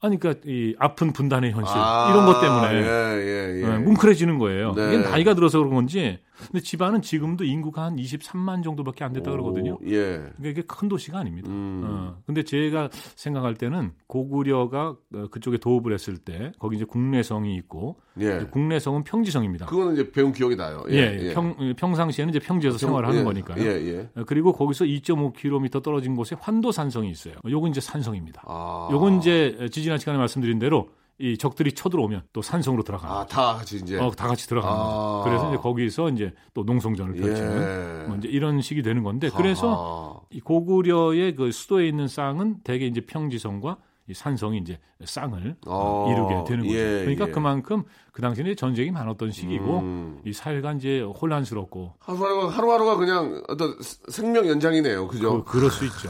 아니, 0.00 0.18
그러니까 0.18 0.44
이 0.46 0.74
아픈 0.78 1.12
분단의 1.12 1.52
현실 1.52 1.74
아, 1.76 2.10
이런 2.10 2.26
것 2.26 2.40
때문에 2.40 2.72
예, 2.72 2.86
예, 2.86 3.62
예. 3.62 3.74
예, 3.74 3.78
뭉클해지는 3.78 4.38
거예요. 4.38 4.74
네. 4.74 4.94
이게 4.94 4.98
나이가 4.98 5.34
들어서 5.34 5.58
그런 5.58 5.74
건지 5.74 6.18
근데 6.46 6.60
지반은 6.60 7.02
지금도 7.02 7.44
인구가 7.44 7.84
한 7.84 7.96
23만 7.96 8.62
정도밖에 8.62 9.04
안 9.04 9.12
됐다 9.12 9.30
그러거든요. 9.30 9.74
오, 9.74 9.78
예. 9.86 10.18
그러니까 10.36 10.48
이게 10.48 10.62
큰 10.62 10.88
도시가 10.88 11.18
아닙니다. 11.18 11.48
음. 11.50 11.82
어, 11.84 12.16
근데 12.26 12.42
제가 12.42 12.88
생각할 13.16 13.54
때는 13.54 13.92
고구려가 14.06 14.96
어, 15.14 15.26
그쪽에 15.30 15.58
도읍을 15.58 15.92
했을 15.92 16.16
때 16.18 16.52
거기 16.58 16.76
이제 16.76 16.84
국내성이 16.84 17.56
있고 17.56 17.96
예. 18.20 18.46
국내성은 18.50 19.04
평지성입니다. 19.04 19.66
그거는 19.66 19.94
이제 19.94 20.10
배운 20.10 20.32
기억이 20.32 20.56
나요. 20.56 20.84
예, 20.90 21.32
평, 21.34 21.54
평상시에는 21.76 22.34
이제 22.34 22.38
평지에서 22.38 22.78
생활하는 22.78 23.20
예, 23.20 23.24
거니까요. 23.24 23.62
예, 23.62 23.66
예. 23.66 24.10
어, 24.14 24.24
그리고 24.26 24.52
거기서 24.52 24.84
2.5km 24.84 25.82
떨어진 25.82 26.14
곳에 26.14 26.36
환도산성이 26.38 27.10
있어요. 27.10 27.34
요건 27.48 27.70
이제 27.70 27.80
산성입니다. 27.80 28.42
아. 28.46 28.88
요건 28.92 29.18
이제 29.18 29.68
지지난 29.70 29.98
시간에 29.98 30.18
말씀드린 30.18 30.58
대로 30.58 30.88
이 31.20 31.36
적들이 31.36 31.72
쳐들어오면 31.72 32.22
또 32.32 32.42
산성으로 32.42 32.84
들어가는 32.84 33.14
아, 33.14 33.26
다 33.26 33.54
같이 33.54 33.76
이제. 33.76 33.98
어, 33.98 34.10
다 34.12 34.28
같이 34.28 34.46
들어가는 34.46 34.76
아. 34.76 34.82
거죠. 34.84 35.24
그래서 35.24 35.48
이제 35.48 35.56
거기서 35.56 36.10
이제 36.10 36.32
또 36.54 36.62
농성전을 36.62 37.14
펼치는 37.14 38.02
예. 38.04 38.06
뭐 38.06 38.16
이제 38.16 38.28
이런 38.28 38.60
식이 38.60 38.82
되는 38.82 39.02
건데 39.02 39.28
그래서 39.36 40.14
아하. 40.14 40.20
이 40.30 40.40
고구려의 40.40 41.34
그 41.34 41.50
수도에 41.50 41.88
있는 41.88 42.06
쌍은 42.06 42.62
대개 42.62 42.86
이제 42.86 43.00
평지성과 43.00 43.78
이 44.08 44.14
산성이 44.14 44.58
이제 44.58 44.78
쌍을 45.04 45.56
어, 45.66 46.06
아, 46.08 46.12
이루게 46.12 46.44
되는 46.48 46.64
거죠. 46.66 46.74
예, 46.78 47.00
그러니까 47.00 47.28
예. 47.28 47.30
그만큼 47.30 47.82
그 48.10 48.22
당시에 48.22 48.54
전쟁이 48.54 48.90
많았던 48.90 49.30
시기고 49.32 49.78
음. 49.80 50.20
이 50.24 50.32
사회가 50.32 50.72
이제 50.72 51.00
혼란스럽고 51.02 51.92
하루하루가, 52.00 52.48
하루하루가 52.48 52.96
그냥 52.96 53.42
어떤 53.48 53.76
스- 53.82 54.00
생명 54.08 54.48
연장이네요. 54.48 55.08
그죠? 55.08 55.44
그, 55.44 55.52
그럴 55.52 55.70
수 55.70 55.84
있죠. 55.84 56.08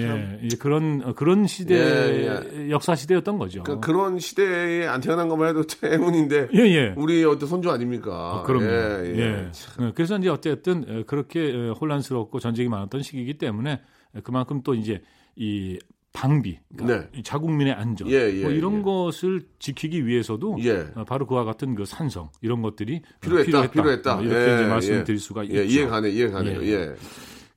예, 0.00 0.38
이제 0.44 0.56
그런 0.56 1.02
어, 1.04 1.12
그런 1.12 1.46
시대 1.48 1.74
예, 1.74 2.70
역사 2.70 2.94
시대였던 2.94 3.36
거죠. 3.38 3.64
그, 3.64 3.80
그런 3.80 4.20
시대에 4.20 4.86
안 4.86 5.00
태어난 5.00 5.28
것만 5.28 5.48
해도 5.48 5.64
행운인데. 5.84 6.48
예, 6.54 6.58
예. 6.60 6.94
우리 6.96 7.24
어떤 7.24 7.48
손주 7.48 7.68
아닙니까? 7.70 8.36
어, 8.38 8.42
그럼요. 8.44 8.64
예, 8.64 9.12
예. 9.16 9.18
예. 9.18 9.50
어, 9.84 9.92
그래서 9.94 10.16
이제 10.18 10.28
어쨌든 10.28 10.84
어, 10.88 11.02
그렇게 11.06 11.52
어, 11.52 11.72
혼란스럽고 11.80 12.38
전쟁이 12.38 12.68
많았던 12.68 13.02
시기이기 13.02 13.38
때문에 13.38 13.80
어, 14.14 14.20
그만큼 14.22 14.62
또 14.62 14.74
이제 14.74 15.02
이 15.34 15.78
방비, 16.12 16.58
그러니까 16.76 17.00
네. 17.12 17.18
이 17.18 17.22
자국민의 17.22 17.72
안전, 17.72 18.08
예, 18.08 18.32
예, 18.34 18.42
뭐 18.42 18.50
이런 18.50 18.78
예. 18.78 18.82
것을 18.82 19.46
지키기 19.58 20.06
위해서도 20.06 20.56
예. 20.60 20.90
어, 20.94 21.04
바로 21.04 21.26
그와 21.26 21.44
같은 21.44 21.74
그 21.74 21.84
산성 21.84 22.30
이런 22.40 22.62
것들이 22.62 23.02
필요했다, 23.20 23.70
필요했다. 23.70 24.18
어, 24.18 24.22
이렇게 24.22 24.36
예, 24.36 24.54
이제 24.56 24.66
말씀드릴 24.66 25.16
예. 25.16 25.20
수가 25.20 25.48
예, 25.48 25.64
있죠. 25.64 25.80
이해가네, 25.80 26.10
이해가네요. 26.10 26.62
예. 26.62 26.68
예. 26.68 26.94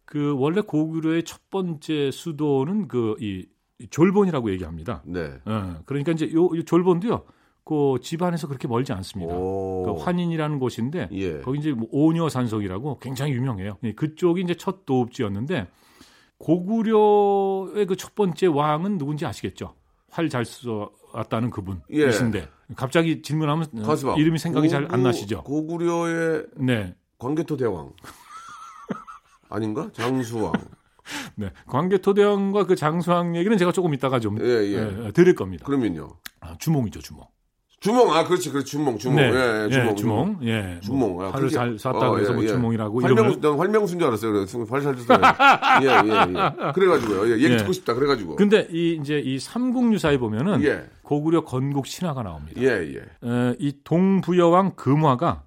그 0.06 0.36
원래 0.38 0.62
고구려의 0.62 1.24
첫 1.24 1.50
번째 1.50 2.12
수도는 2.12 2.88
그 2.88 3.16
이 3.20 3.88
졸본이라고 3.89 4.52
얘기합니다. 4.52 5.02
네. 5.06 5.34
어, 5.46 5.80
그러니까 5.86 6.12
이제 6.12 6.32
요, 6.34 6.46
요 6.46 6.63
졸본도요. 6.63 7.24
그 7.66 7.96
집안에서 8.02 8.48
그렇게 8.48 8.68
멀지 8.68 8.92
않습니다. 8.92 9.34
오. 9.36 9.84
그 9.86 10.04
환인이라는 10.04 10.60
곳인데 10.60 11.10
예. 11.13 11.39
거기 11.39 11.60
이제 11.60 11.72
뭐 11.72 11.88
오녀 11.92 12.28
산성이라고 12.28 13.00
굉장히 13.00 13.34
유명해요. 13.34 13.78
예, 13.84 13.94
그쪽이 13.94 14.42
이제 14.42 14.54
첫 14.56 14.86
도읍지였는데 14.86 15.68
고구려의 16.43 17.86
그 17.86 17.95
첫 17.95 18.15
번째 18.15 18.47
왕은 18.47 18.97
누군지 18.97 19.25
아시겠죠? 19.25 19.75
활 20.10 20.29
잘 20.29 20.45
쏘았다는 20.45 21.49
그분 21.49 21.82
예. 21.91 22.08
이신데 22.10 22.47
갑자기 22.75 23.21
질문하면 23.21 23.65
어, 23.79 23.82
가수봐. 23.84 24.15
이름이 24.17 24.38
생각이 24.38 24.69
잘 24.69 24.88
안 24.91 25.03
나시죠? 25.03 25.43
고구려의 25.43 26.45
네, 26.58 26.95
광개토 27.17 27.58
대왕. 27.58 27.91
아닌가? 29.49 29.89
장수왕. 29.93 30.53
네. 31.36 31.49
광개토 31.67 32.13
대왕과 32.13 32.65
그 32.65 32.75
장수왕 32.75 33.36
얘기는 33.36 33.58
제가 33.58 33.71
조금 33.71 33.93
이따가 33.93 34.19
좀 34.19 34.39
예, 34.41 34.45
예. 34.45 35.06
예, 35.06 35.12
드릴 35.12 35.34
겁니다. 35.36 35.65
그러면요. 35.65 36.10
아, 36.41 36.56
주몽이죠, 36.60 36.99
주몽. 37.01 37.25
주몽, 37.84 38.13
아, 38.13 38.24
그렇지, 38.24 38.50
그렇지, 38.50 38.72
주몽, 38.72 38.98
주몽. 38.98 39.17
네, 39.17 39.24
예, 39.34 39.65
예, 39.65 39.69
주몽. 39.69 39.96
주몽. 39.98 40.39
예. 40.43 40.80
주몽. 40.82 41.15
뭐 41.15 41.26
아, 41.26 41.32
그렇게- 41.34 41.54
잘 41.54 41.78
쐈다고 41.78 42.00
어, 42.00 42.17
해서 42.17 42.32
예, 42.32 42.34
뭐 42.36 42.43
예. 42.46 42.48
주몽이라고 42.48 43.02
이름을 43.02 43.41
난 43.41 43.60
활명수인 43.60 44.00
줄 44.00 44.08
알았어요. 44.08 44.32
그래서 44.32 44.63
활잘 44.63 44.96
쐈어요. 44.98 45.19
예, 45.82 45.88
예, 45.88 46.67
예. 46.67 46.72
그래가지고요. 46.72 47.28
예, 47.28 47.34
얘기 47.34 47.52
예. 47.52 47.58
듣고 47.58 47.74
싶다. 47.74 47.93
그래가지고. 47.93 48.38
근데 48.38 48.69
이 48.72 48.98
이제 49.02 49.19
이 49.19 49.38
삼국유사에 49.38 50.17
보면은 50.17 50.63
예. 50.63 50.86
고구려 51.02 51.43
건국 51.43 51.86
신화가 51.86 52.24
나옵니다. 52.24 52.62
예, 52.62 52.67
예. 52.69 53.00
에, 53.00 53.56
이 53.60 53.74
동부여왕 53.84 54.76
금화가 54.78 55.43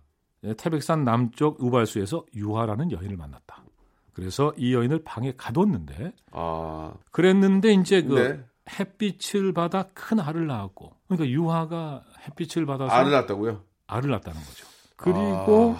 태백산 0.59 1.05
남쪽 1.05 1.63
우발수에서 1.63 2.27
유화라는 2.37 2.93
여인을 2.93 3.17
만났다. 3.17 3.65
그래서 4.13 4.53
이 4.59 4.75
여인을 4.75 5.05
방에 5.05 5.33
가뒀는데 5.39 6.13
아, 6.33 6.93
그랬는데 7.13 7.73
이제 7.73 8.03
그 8.03 8.15
네. 8.15 8.41
햇빛을 8.79 9.53
받아 9.53 9.85
큰 9.95 10.19
알을 10.21 10.47
낳았고 10.47 10.93
그러니까 11.09 11.29
유화가 11.29 12.03
햇빛을 12.27 12.67
받아서 12.67 12.93
알을 12.93 13.11
낳았다고요? 13.13 13.63
알을 13.87 14.11
낳았다는 14.11 14.41
거죠. 14.41 14.67
그리고 14.97 15.77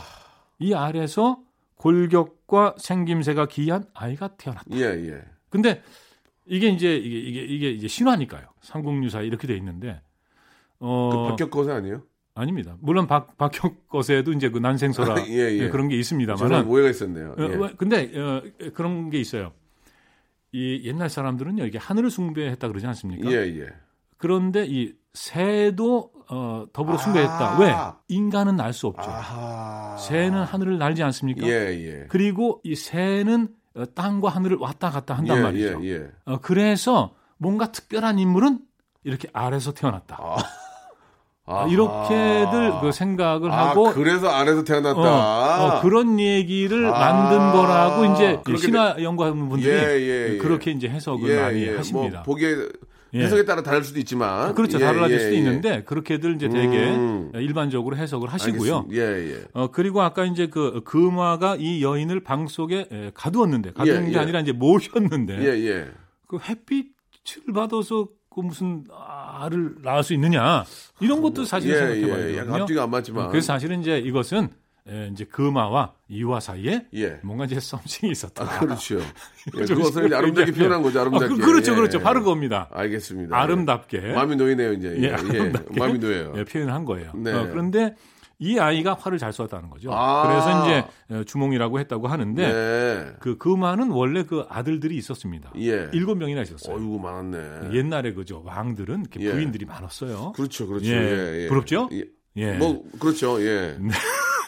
이 0.59 0.73
알에서 0.75 1.39
골격과 1.77 2.77
생김새가 2.79 3.47
기이한 3.47 3.85
아이가 3.95 4.29
태어났다. 4.37 4.67
예, 4.77 4.83
예. 4.83 5.23
근데 5.51 5.83
이게 6.47 6.69
이제 6.69 6.97
이게 6.97 7.19
이게 7.19 7.43
이게 7.43 7.71
이제 7.71 7.89
신화니까요. 7.89 8.47
삼국유사에 8.63 9.27
이렇게 9.27 9.47
돼 9.47 9.57
있는데 9.57 10.01
어 10.79 11.11
그 11.11 11.29
박격거세 11.31 11.73
아니에요? 11.73 12.03
아닙니다. 12.35 12.77
물론 12.81 13.07
박 13.07 13.37
박혁것에도 13.39 14.33
이제 14.33 14.51
그 14.51 14.59
난생설화 14.59 15.15
아, 15.15 15.17
예, 15.29 15.59
예. 15.59 15.69
그런 15.71 15.89
게 15.89 15.97
죄송한 15.97 16.27
있습니다만은 16.27 16.67
오해가 16.69 16.91
있었네요. 16.91 17.31
어, 17.33 17.37
예. 17.39 17.45
왜- 17.57 17.73
근데 17.77 18.13
어, 18.19 18.43
그런 18.75 19.11
게 19.11 19.19
있어요. 19.19 19.53
이 20.57 20.81
옛날 20.85 21.11
사람들은요 21.11 21.67
이게 21.67 21.77
하늘을 21.77 22.11
숭배했다 22.11 22.67
그러지 22.69 22.87
않습니까? 22.87 23.31
예, 23.31 23.37
예. 23.61 23.67
그런데 24.17 24.65
이 24.67 24.95
새도 25.13 26.11
어, 26.29 26.65
더불어 26.73 26.95
아. 26.97 26.99
숭배했다. 26.99 27.59
왜? 27.59 27.75
인간은 28.09 28.57
날 28.57 28.73
수 28.73 28.87
없죠. 28.87 29.09
아하. 29.11 29.97
새는 29.99 30.43
하늘을 30.43 30.79
날지 30.79 31.03
않습니까? 31.03 31.47
예, 31.47 31.53
예. 31.53 32.07
그리고 32.09 32.61
이 32.65 32.75
새는 32.75 33.49
어, 33.77 33.85
땅과 33.95 34.31
하늘을 34.31 34.57
왔다 34.57 34.91
갔다 34.91 35.15
한단 35.15 35.37
예, 35.39 35.43
말이죠. 35.43 35.85
예, 35.85 35.89
예. 35.91 36.11
어, 36.25 36.39
그래서 36.41 37.15
뭔가 37.37 37.71
특별한 37.71 38.19
인물은 38.19 38.61
이렇게 39.05 39.29
아래서 39.35 39.73
태어났다. 39.73 40.17
아 40.19 40.37
하. 41.47 41.67
이렇게들 41.69 42.81
그 42.81 42.91
생각을 42.91 43.53
아, 43.53 43.71
하고 43.71 43.93
그래서 43.93 44.29
안에서 44.29 44.65
태어났다. 44.65 45.01
어, 45.01 45.77
어, 45.79 45.81
그런 45.81 46.19
얘기를 46.19 46.87
아, 46.87 46.91
만든 46.91 47.39
거라고 47.53 48.13
이제 48.13 48.41
신화 48.59 48.97
연구하는 49.01 49.49
분들이 49.49 49.73
예, 49.73 50.01
예, 50.01 50.33
예. 50.35 50.39
그렇게 50.39 50.73
이제 50.73 50.89
해석을 50.89 51.31
예, 51.31 51.41
많이 51.41 51.63
예. 51.63 51.77
하십니다. 51.77 52.23
뭐 52.27 52.35
보기에 52.35 52.57
예. 53.15 53.21
해석에 53.21 53.45
따라 53.45 53.63
다를 53.63 53.85
수도 53.85 54.01
있지만. 54.01 54.55
그렇죠. 54.57 54.81
예, 54.81 54.85
달라질 54.85 55.17
예, 55.17 55.21
수도 55.21 55.35
예. 55.35 55.39
있는데 55.39 55.83
그렇게들 55.85 56.35
이제 56.35 56.49
되게 56.49 56.91
음. 56.91 57.31
일반적으로 57.35 57.97
해석을 57.97 58.29
하시고요. 58.29 58.87
예, 58.93 58.99
예. 58.99 59.45
어, 59.53 59.71
그리고 59.71 60.03
아까 60.03 60.25
이제 60.25 60.49
그 60.49 60.83
금화가 60.85 61.57
이 61.61 61.83
여인을 61.83 62.25
방 62.25 62.49
속에 62.49 62.89
에, 62.91 63.11
가두었는데 63.15 63.73
가두는 63.73 64.09
예, 64.09 64.11
게 64.11 64.17
예. 64.17 64.19
아니라 64.19 64.41
이제 64.41 64.53
모셨는데 64.53 65.39
예, 65.41 65.69
예. 65.69 65.87
그 66.27 66.39
햇빛을 66.41 67.53
받아서 67.55 68.09
그 68.37 68.41
무슨 68.43 68.85
알을 69.41 69.77
낳을 69.83 70.03
수 70.03 70.13
있느냐 70.13 70.63
이런 71.01 71.23
것도 71.23 71.47
사실 71.47 71.71
예, 71.71 71.77
생각해 71.77 72.01
봐야 72.03 72.29
예. 72.29 72.33
되거든요. 72.33 72.63
앞뒤가 72.63 72.83
안 72.83 72.91
맞지만. 72.91 73.31
그래서 73.31 73.47
사실은 73.47 73.81
이제 73.81 73.99
이것은 73.99 74.51
에, 74.87 75.09
이제 75.11 75.25
금화와 75.25 75.95
이화 76.09 76.39
사이에 76.39 76.85
예. 76.95 77.19
뭔가 77.23 77.47
이제 77.47 77.59
썸씽이 77.59 78.11
있었다. 78.11 78.45
아, 78.45 78.61
그렇죠. 78.61 79.01
예, 79.59 79.65
좀 79.65 79.79
그것을 79.79 80.15
아름답게 80.15 80.53
표현한 80.53 80.83
거죠, 80.83 81.01
아름답게. 81.01 81.25
아, 81.25 81.29
그, 81.29 81.37
그렇죠, 81.39 81.73
예. 81.73 81.77
그렇죠. 81.77 81.99
바로 82.01 82.21
그겁니다. 82.21 82.69
알겠습니다. 82.73 83.35
아름답게. 83.35 84.03
예. 84.05 84.13
마음이 84.13 84.37
놓이네요, 84.37 84.75
이제. 84.75 84.95
예, 84.99 85.03
예, 85.03 85.09
예. 85.09 85.13
아름답게 85.15 85.81
마음이 85.81 85.99
놓여요. 85.99 86.35
예, 86.37 86.45
표현을 86.45 86.75
한 86.75 86.85
거예요. 86.85 87.13
네. 87.15 87.33
어, 87.33 87.49
그런데 87.51 87.95
이 88.39 88.59
아이가 88.59 88.95
활을 88.95 89.19
잘 89.19 89.33
쏘았다는 89.33 89.71
거죠. 89.71 89.91
아. 89.93 90.27
그래서 90.27 90.65
이제 90.65 91.15
어, 91.15 91.25
주몽이라고 91.25 91.81
했다고 91.81 92.07
하는데 92.07 92.53
네. 92.53 93.13
그 93.21 93.39
금화는 93.39 93.91
원래 93.91 94.25
그 94.25 94.45
아들들이 94.49 94.97
있었습니다. 94.97 95.53
예. 95.59 95.89
일곱 95.93 96.17
명이나 96.17 96.43
있었어요. 96.43 96.77
어이구, 96.77 96.99
많았네. 96.99 97.75
옛날에 97.75 98.13
그죠 98.13 98.43
왕들은 98.45 99.01
이렇게 99.01 99.21
예. 99.21 99.33
부인들이 99.33 99.65
많았어요. 99.65 100.33
그렇죠, 100.33 100.67
그렇죠. 100.67 100.87
예. 100.87 100.97
예, 100.97 101.43
예. 101.45 101.49
부럽죠? 101.49 101.89
예. 101.93 102.05
예. 102.37 102.53
뭐, 102.53 102.85
그렇죠, 102.99 103.43
예. 103.43 103.79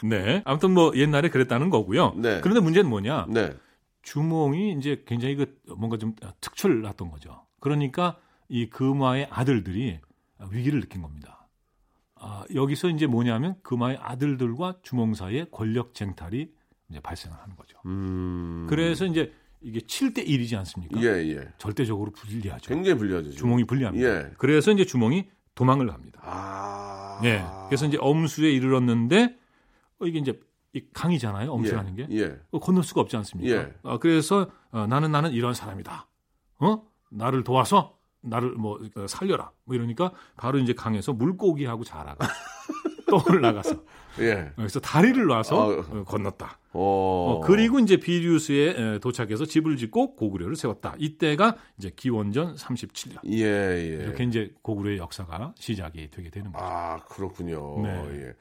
네. 0.03 0.43
아무튼 0.45 0.73
뭐 0.73 0.93
옛날에 0.95 1.31
그랬다는 1.31 1.71
거고요. 1.71 2.15
네. 2.17 2.41
그런데 2.43 2.61
문제는 2.61 2.91
뭐냐? 2.91 3.27
네. 3.31 3.55
주몽이 4.03 4.73
이제 4.79 5.03
굉장히 5.07 5.37
그 5.37 5.57
뭔가 5.77 5.97
좀 5.97 6.15
특출을 6.41 6.83
났던 6.83 7.11
거죠. 7.11 7.43
그러니까 7.61 8.17
이 8.49 8.69
금화의 8.69 9.29
아들들이 9.31 9.99
위기를 10.51 10.81
느낀 10.81 11.03
겁니다. 11.03 11.38
아, 12.29 12.45
여기서 12.55 12.91
이제 12.91 13.07
뭐냐면 13.07 13.57
금화의 13.63 13.99
아들들과 14.03 14.77
주몽 14.83 15.15
사이에 15.15 15.47
권력 15.51 15.95
쟁탈이 15.95 16.49
이제 16.91 17.01
발생을 17.01 17.37
하는 17.39 17.57
거죠. 17.57 17.79
음. 17.87 18.67
그래서 18.69 19.07
이제 19.07 19.33
이게 19.63 19.81
7대 19.81 20.27
1이지 20.27 20.57
않습니까? 20.59 21.01
예, 21.01 21.07
예. 21.07 21.49
절대적으로 21.57 22.13
불리하죠. 22.13 22.69
굉장히 22.69 22.99
불리하죠. 22.99 23.31
지금. 23.31 23.39
주몽이 23.39 23.65
불리합니다. 23.65 24.07
예. 24.07 24.31
그래서 24.37 24.71
이제 24.73 24.85
주몽이 24.85 25.29
도망을 25.55 25.87
갑니다. 25.89 26.21
아. 26.23 27.21
예. 27.25 27.43
그래서 27.69 27.87
이제 27.87 27.97
엄수에 27.99 28.51
이르렀는데 28.53 29.37
어, 30.01 30.07
이게 30.07 30.19
이제 30.19 30.39
이 30.75 30.83
강이잖아요. 30.93 31.51
엄수라는 31.51 31.97
게. 31.97 32.07
예. 32.11 32.39
어, 32.51 32.61
건널 32.61 32.85
수가 32.85 33.01
없지 33.01 33.17
않습니까? 33.17 33.57
예. 33.57 33.73
어, 33.83 33.99
그래서 33.99 34.51
어, 34.71 34.87
나는 34.87 35.11
나는 35.11 35.33
이런 35.33 35.55
사람이다. 35.55 36.07
어? 36.61 36.83
나를 37.11 37.43
도와서 37.43 37.98
나를 38.21 38.53
뭐 38.53 38.79
어, 38.97 39.07
살려라. 39.07 39.51
뭐 39.65 39.77
이러니까 39.77 40.13
바로 40.37 40.59
이제 40.59 40.73
강에서 40.73 41.13
물고기하고 41.13 41.85
자라가 41.85 42.27
또 43.09 43.23
올라가서 43.29 43.77
예. 44.21 44.53
그래서 44.57 44.81
다리를 44.81 45.25
놔서 45.27 45.57
어. 45.57 45.81
어, 45.81 46.05
건넜다. 46.05 46.59
어. 46.73 47.39
어, 47.39 47.41
그리고 47.41 47.79
이제 47.81 47.97
비류스에 47.97 48.75
에, 48.77 48.99
도착해서 49.01 49.45
집을 49.45 49.77
짓고 49.77 50.15
고구려를 50.15 50.55
세웠다. 50.55 50.95
이때가 50.99 51.57
이제 51.79 51.91
기원전 51.95 52.55
37년. 52.55 53.19
예, 53.33 53.43
예. 53.43 54.05
이렇게 54.05 54.25
이제 54.25 54.53
고구려의 54.63 54.99
역사가 54.99 55.55
시작이 55.59 56.11
되게 56.11 56.31
되는 56.31 56.53
거죠. 56.53 56.65
아, 56.65 56.99
그렇군요. 57.09 57.83
네. 57.83 58.35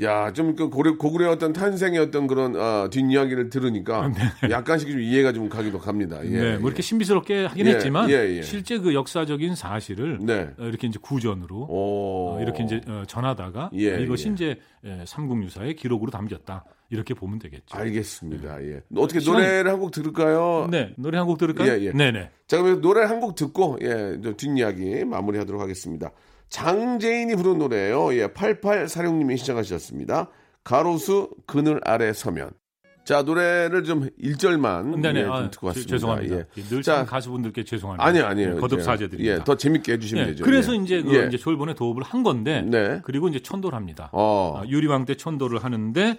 예. 0.00 0.04
야, 0.06 0.32
좀 0.32 0.56
그 0.56 0.70
고려, 0.70 0.96
고구려의 0.96 1.32
어떤 1.32 1.52
탄생의 1.52 2.00
어떤 2.00 2.26
그런 2.26 2.56
아, 2.56 2.88
뒷이야기를 2.90 3.50
들으니까 3.50 4.10
약간씩 4.50 4.90
좀 4.90 5.00
이해가 5.00 5.32
좀 5.32 5.48
가기도 5.48 5.78
합니다. 5.78 6.24
예. 6.24 6.28
네, 6.30 6.58
뭐 6.58 6.68
이렇게 6.68 6.82
신비스럽게 6.82 7.46
하긴 7.46 7.66
예, 7.66 7.70
했지만 7.72 8.10
예, 8.10 8.14
예. 8.38 8.42
실제 8.42 8.78
그 8.78 8.94
역사적인 8.94 9.54
사실을 9.54 10.18
네. 10.22 10.50
어, 10.58 10.64
이렇게 10.64 10.86
이제 10.86 10.98
구전으로 11.00 11.66
오. 11.68 12.36
어, 12.36 12.40
이렇게 12.40 12.64
이제 12.64 12.80
어, 12.88 13.04
전하다가 13.06 13.70
예, 13.74 14.02
이것이 14.02 14.28
예. 14.28 14.32
이제 14.32 14.60
에, 14.84 15.04
삼국유사의 15.06 15.76
기록으로 15.76 16.10
담겼다 16.10 16.64
이렇게 16.90 17.14
보면 17.14 17.38
되겠죠. 17.38 17.76
알겠습니다. 17.76 18.62
예. 18.64 18.82
어떻게 18.96 19.18
시간이- 19.20 19.32
노래를 19.32 19.70
한 19.72 19.80
곡 19.80 19.90
들을까요? 19.90 20.68
네, 20.70 20.92
노래 20.96 21.18
한 21.18 21.26
곡 21.26 21.38
들을까요? 21.38 21.72
예, 21.72 21.80
예. 21.86 21.92
네, 21.92 22.10
네. 22.12 22.30
자, 22.46 22.60
그럼 22.62 22.80
노래 22.80 23.02
한 23.04 23.20
곡 23.20 23.34
듣고, 23.34 23.78
예, 23.82 24.18
저 24.22 24.32
뒷이야기 24.34 25.04
마무리하도록 25.04 25.60
하겠습니다. 25.60 26.10
장재인이 26.48 27.34
부른 27.36 27.58
노래예요 27.58 28.14
예, 28.14 28.28
8846님이 28.28 29.36
시청하셨습니다. 29.36 30.30
가로수 30.64 31.30
그늘 31.46 31.80
아래 31.84 32.12
서면. 32.12 32.50
자, 33.04 33.22
노래를 33.22 33.84
좀 33.84 34.08
1절만 34.20 34.98
네 35.00 35.12
네. 35.12 35.20
예, 35.20 35.24
좀 35.26 35.32
아, 35.32 35.50
듣고 35.50 35.60
죄- 35.60 35.66
왔습니다. 35.68 35.90
죄송합니다. 35.92 36.36
예. 36.38 36.62
늘 36.64 36.82
자, 36.82 36.96
참 36.96 37.06
가수분들께 37.06 37.62
죄송합니다. 37.62 38.04
아니요, 38.04 38.24
아니에요. 38.24 38.54
네, 38.54 38.60
거듭 38.60 38.78
이제, 38.80 38.84
사죄드립니다. 38.84 39.34
예, 39.36 39.44
더 39.44 39.56
재밌게 39.56 39.92
해주시면 39.92 40.24
네, 40.24 40.30
되죠. 40.32 40.44
그래서 40.44 40.72
예. 40.72 40.76
이제 40.78 41.02
그 41.02 41.14
예. 41.22 41.26
이제 41.28 41.36
졸본에 41.36 41.74
도읍을 41.74 42.02
한 42.02 42.24
건데 42.24 42.62
네. 42.62 43.00
그리고 43.04 43.28
이제 43.28 43.38
천도를 43.38 43.76
합니다. 43.76 44.08
어. 44.12 44.60
아, 44.60 44.66
유리왕 44.66 45.04
때 45.04 45.14
천도를 45.16 45.62
하는데 45.62 46.18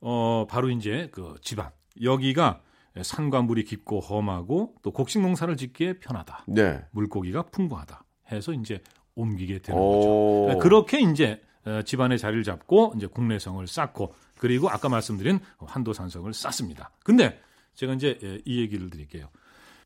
어 0.00 0.46
바로 0.48 0.70
이제 0.70 1.08
그 1.12 1.34
집안 1.42 1.70
여기가 2.02 2.62
산과 3.00 3.42
물이 3.42 3.64
깊고 3.64 4.00
험하고 4.00 4.74
또 4.82 4.90
곡식 4.92 5.22
농사를 5.22 5.56
짓기에 5.56 5.98
편하다. 6.00 6.44
네. 6.48 6.84
물고기가 6.92 7.42
풍부하다. 7.44 8.04
해서 8.32 8.52
이제 8.52 8.80
옮기게 9.14 9.60
되는 9.60 9.80
오. 9.80 10.46
거죠. 10.46 10.54
네, 10.54 10.60
그렇게 10.60 11.00
이제 11.00 11.40
어, 11.64 11.82
집안의 11.82 12.18
자리를 12.18 12.42
잡고 12.44 12.94
이제 12.96 13.06
국내성을 13.06 13.66
쌓고 13.66 14.14
그리고 14.38 14.70
아까 14.70 14.88
말씀드린 14.88 15.40
환도산성을 15.58 16.32
쌓습니다. 16.32 16.90
근데 17.04 17.40
제가 17.74 17.94
이제 17.94 18.18
예, 18.22 18.40
이 18.44 18.60
얘기를 18.60 18.90
드릴게요. 18.90 19.28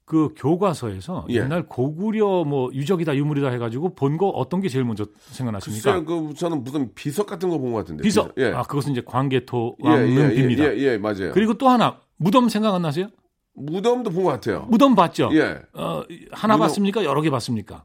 그 0.04 0.34
교과서에서 0.36 1.26
예. 1.30 1.34
옛날 1.36 1.62
고구려 1.66 2.44
뭐 2.44 2.70
유적이다 2.74 3.14
유물이다 3.16 3.48
해가지고 3.50 3.94
본 3.94 4.16
거 4.18 4.28
어떤 4.28 4.60
게 4.60 4.68
제일 4.68 4.84
먼저 4.84 5.06
생각나십니까? 5.30 6.00
글쎄요, 6.00 6.04
그, 6.04 6.34
저는 6.34 6.64
무슨 6.64 6.92
비석 6.94 7.26
같은 7.26 7.48
거 7.48 7.58
본 7.58 7.72
것 7.72 7.78
같은데. 7.78 8.02
비석. 8.02 8.34
예. 8.38 8.52
아 8.52 8.62
그것은 8.62 8.92
이제 8.92 9.00
광개토 9.04 9.76
예, 9.84 9.88
예, 9.88 9.92
왕릉비입니다. 9.92 10.64
예, 10.64 10.76
예, 10.78 10.82
예, 10.92 10.98
맞아요. 10.98 11.30
그리고 11.32 11.54
또 11.54 11.68
하나 11.68 11.98
무덤 12.16 12.48
생각 12.48 12.74
안 12.74 12.82
나세요? 12.82 13.08
무덤도 13.54 14.10
본 14.10 14.24
것 14.24 14.30
같아요. 14.30 14.66
무덤 14.68 14.94
봤죠? 14.94 15.30
예. 15.34 15.60
어, 15.74 16.02
하나 16.32 16.54
무덤- 16.56 16.60
봤습니까? 16.68 17.04
여러 17.04 17.20
개 17.22 17.30
봤습니까? 17.30 17.84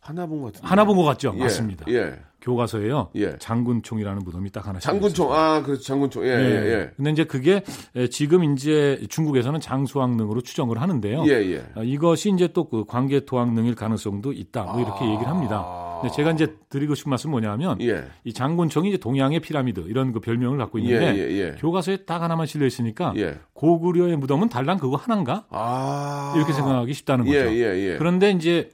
하나 0.00 0.26
본 0.26 0.40
것 0.40 0.46
같은데. 0.46 0.66
하나 0.66 0.84
본 0.84 0.96
것 0.96 1.02
같죠? 1.04 1.32
예, 1.36 1.40
맞습니다. 1.40 1.84
예. 1.88 2.18
교과서에요. 2.40 3.10
예. 3.16 3.36
장군총이라는 3.38 4.22
무덤이 4.22 4.50
딱 4.50 4.66
하나 4.66 4.78
장군총, 4.78 5.32
아, 5.32 5.62
그렇죠. 5.62 5.82
장군총. 5.82 6.24
예, 6.24 6.28
예. 6.28 6.34
예, 6.34 6.72
예. 6.72 6.90
근데 6.96 7.10
이제 7.10 7.24
그게 7.24 7.62
에, 7.96 8.08
지금 8.08 8.44
이제 8.44 9.00
중국에서는 9.08 9.58
장수왕릉으로 9.60 10.42
추정을 10.42 10.80
하는데요. 10.80 11.24
예, 11.26 11.32
예. 11.52 11.64
어, 11.74 11.82
이것이 11.82 12.30
이제 12.32 12.48
또그 12.48 12.84
광개토왕릉일 12.86 13.74
가능성도 13.74 14.32
있다. 14.32 14.64
뭐 14.64 14.80
이렇게 14.80 15.04
얘기를 15.04 15.26
합니다. 15.26 15.98
근데 16.00 16.14
제가 16.14 16.30
이제 16.30 16.54
드리고 16.68 16.94
싶은 16.94 17.10
말씀은 17.10 17.32
뭐냐면 17.32 17.72
아. 17.72 17.84
예. 17.84 18.04
이 18.24 18.32
장군총이 18.32 18.90
이제 18.90 18.98
동양의 18.98 19.40
피라미드 19.40 19.80
이런 19.88 20.12
그 20.12 20.20
별명을 20.20 20.58
갖고 20.58 20.78
있는데 20.78 21.16
예, 21.16 21.18
예, 21.18 21.38
예. 21.38 21.50
교과서에 21.58 22.04
딱 22.04 22.22
하나만 22.22 22.46
실려 22.46 22.66
있으니까 22.66 23.12
예. 23.16 23.38
고구려의 23.54 24.16
무덤은 24.16 24.48
달랑 24.48 24.78
그거 24.78 24.96
하나인가 24.96 25.46
아. 25.50 26.34
이렇게 26.36 26.52
생각하기 26.52 26.94
쉽다는 26.94 27.24
거죠. 27.24 27.36
예, 27.36 27.50
예, 27.50 27.92
예. 27.92 27.96
그런데 27.98 28.30
이제 28.30 28.70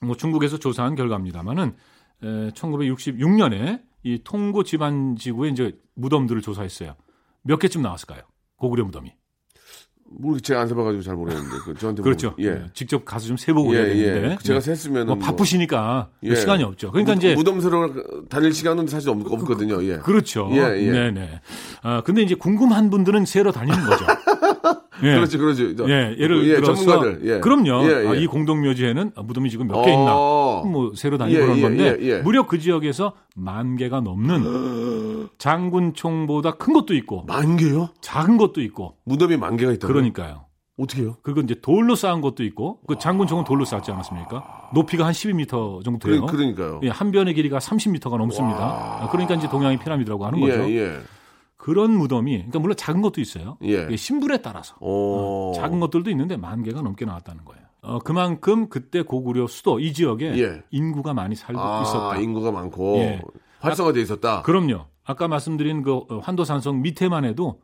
뭐 0.00 0.16
중국에서 0.16 0.58
조사한 0.58 0.94
결과입니다만은 0.94 1.74
1966년에 2.22 3.80
이 4.02 4.20
통고 4.24 4.62
지방 4.64 5.16
지구에 5.16 5.50
이제 5.50 5.76
무덤들을 5.94 6.40
조사했어요. 6.42 6.94
몇 7.42 7.58
개쯤 7.58 7.82
나왔을까요? 7.82 8.22
고구려 8.56 8.84
무덤이. 8.84 9.12
모르겠 10.12 10.42
제가 10.42 10.62
안 10.62 10.68
세봐가지고 10.68 11.02
잘 11.04 11.14
모르겠는데. 11.14 11.56
그 11.64 11.74
저한테. 11.74 12.02
그렇죠. 12.02 12.30
뭐, 12.30 12.36
예. 12.40 12.50
네, 12.54 12.66
직접 12.74 13.04
가서 13.04 13.28
좀 13.28 13.36
세보고 13.36 13.72
예, 13.76 13.78
해야 13.78 13.86
되는데. 13.86 14.30
예. 14.32 14.36
제가 14.42 14.58
네. 14.58 14.74
셌으면은. 14.74 15.06
뭐뭐 15.06 15.18
바쁘시니까 15.20 16.10
예. 16.24 16.34
시간이 16.34 16.64
없죠. 16.64 16.90
그러니까 16.90 17.12
무- 17.12 17.18
이제 17.18 17.34
무덤새로 17.36 18.26
다닐 18.28 18.52
시간은 18.52 18.88
사실 18.88 19.08
없, 19.10 19.18
없거든요. 19.32 19.84
예. 19.84 19.98
그렇죠. 19.98 20.48
예, 20.52 20.56
예. 20.84 20.90
네네. 20.90 21.40
아 21.82 22.02
근데 22.02 22.22
이제 22.22 22.34
궁금한 22.34 22.90
분들은 22.90 23.24
세러 23.24 23.52
다니는 23.52 23.86
거죠. 23.86 24.04
예. 25.02 25.14
그렇죠. 25.14 25.74
저- 25.76 25.88
예, 25.88 26.14
예를 26.18 26.44
예, 26.48 26.54
들어서 26.56 26.74
전문가들. 26.84 27.20
예. 27.24 27.40
그럼요. 27.40 27.84
예, 27.88 28.04
예. 28.04 28.08
아, 28.08 28.14
이 28.14 28.26
공동묘지에는 28.26 29.12
무덤이 29.24 29.50
지금 29.50 29.66
몇 29.68 29.82
개 29.84 29.92
있나? 29.92 30.14
어. 30.16 30.64
뭐 30.64 30.92
새로 30.94 31.18
다니고 31.18 31.38
예, 31.38 31.42
그런 31.42 31.58
예, 31.58 31.62
건데 31.62 31.96
예, 32.00 32.06
예. 32.06 32.18
무려 32.18 32.46
그 32.46 32.58
지역에서 32.58 33.14
만 33.36 33.76
개가 33.76 34.00
넘는 34.00 35.28
장군총보다 35.38 36.52
큰 36.52 36.72
것도 36.72 36.94
있고 36.94 37.24
만 37.26 37.56
개요? 37.56 37.88
작은 38.00 38.36
것도 38.36 38.60
있고 38.62 38.96
무덤이 39.04 39.36
만 39.36 39.56
개가 39.56 39.72
있다. 39.72 39.86
그러니까요. 39.86 40.44
어떻게요? 40.78 41.16
그리고 41.22 41.40
이제 41.42 41.54
돌로 41.60 41.94
쌓은 41.94 42.22
것도 42.22 42.42
있고 42.44 42.80
그 42.86 42.96
장군총은 42.98 43.44
돌로 43.44 43.66
쌓지 43.66 43.90
않았습니까? 43.90 44.70
높이가 44.72 45.04
한 45.04 45.12
12m 45.12 45.84
정도 45.84 46.08
돼요. 46.08 46.24
그러, 46.24 46.32
그러니까요. 46.32 46.80
예, 46.84 46.88
한 46.88 47.10
변의 47.10 47.34
길이가 47.34 47.58
30m가 47.58 48.16
넘습니다. 48.16 48.58
아, 49.02 49.08
그러니까 49.10 49.34
이제 49.34 49.46
동양의 49.48 49.78
피라미드라고 49.80 50.24
하는 50.24 50.40
예, 50.40 50.48
거죠. 50.48 50.70
예. 50.72 50.92
그런 51.60 51.92
무덤이 51.92 52.32
그러니까 52.32 52.58
물론 52.58 52.74
작은 52.74 53.02
것도 53.02 53.20
있어요. 53.20 53.58
예. 53.62 53.94
신분에 53.94 54.38
따라서 54.38 54.76
오. 54.80 55.52
작은 55.54 55.78
것들도 55.78 56.08
있는데 56.10 56.38
만 56.38 56.62
개가 56.62 56.80
넘게 56.80 57.04
나왔다는 57.04 57.44
거예요. 57.44 57.62
어, 57.82 57.98
그만큼 57.98 58.70
그때 58.70 59.02
고구려 59.02 59.46
수도 59.46 59.78
이 59.78 59.92
지역에 59.92 60.38
예. 60.38 60.62
인구가 60.70 61.12
많이 61.12 61.34
살고 61.34 61.60
아, 61.60 61.82
있었다. 61.82 62.16
인구가 62.16 62.50
많고 62.50 62.96
예. 63.00 63.20
활성화돼 63.58 64.00
있었다. 64.00 64.40
그럼요. 64.40 64.86
아까 65.04 65.28
말씀드린 65.28 65.82
그 65.82 65.96
어, 65.96 66.18
환도산성 66.22 66.80
밑에만 66.80 67.26
해도 67.26 67.60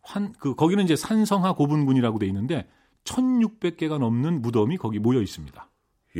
환, 0.00 0.32
그 0.38 0.54
거기는 0.54 0.82
이제 0.82 0.96
산성하 0.96 1.52
고분군이라고 1.52 2.18
돼 2.18 2.26
있는데 2.26 2.66
1,600개가 3.04 3.98
넘는 3.98 4.40
무덤이 4.40 4.78
거기 4.78 4.98
모여 4.98 5.20
있습니다. 5.20 5.68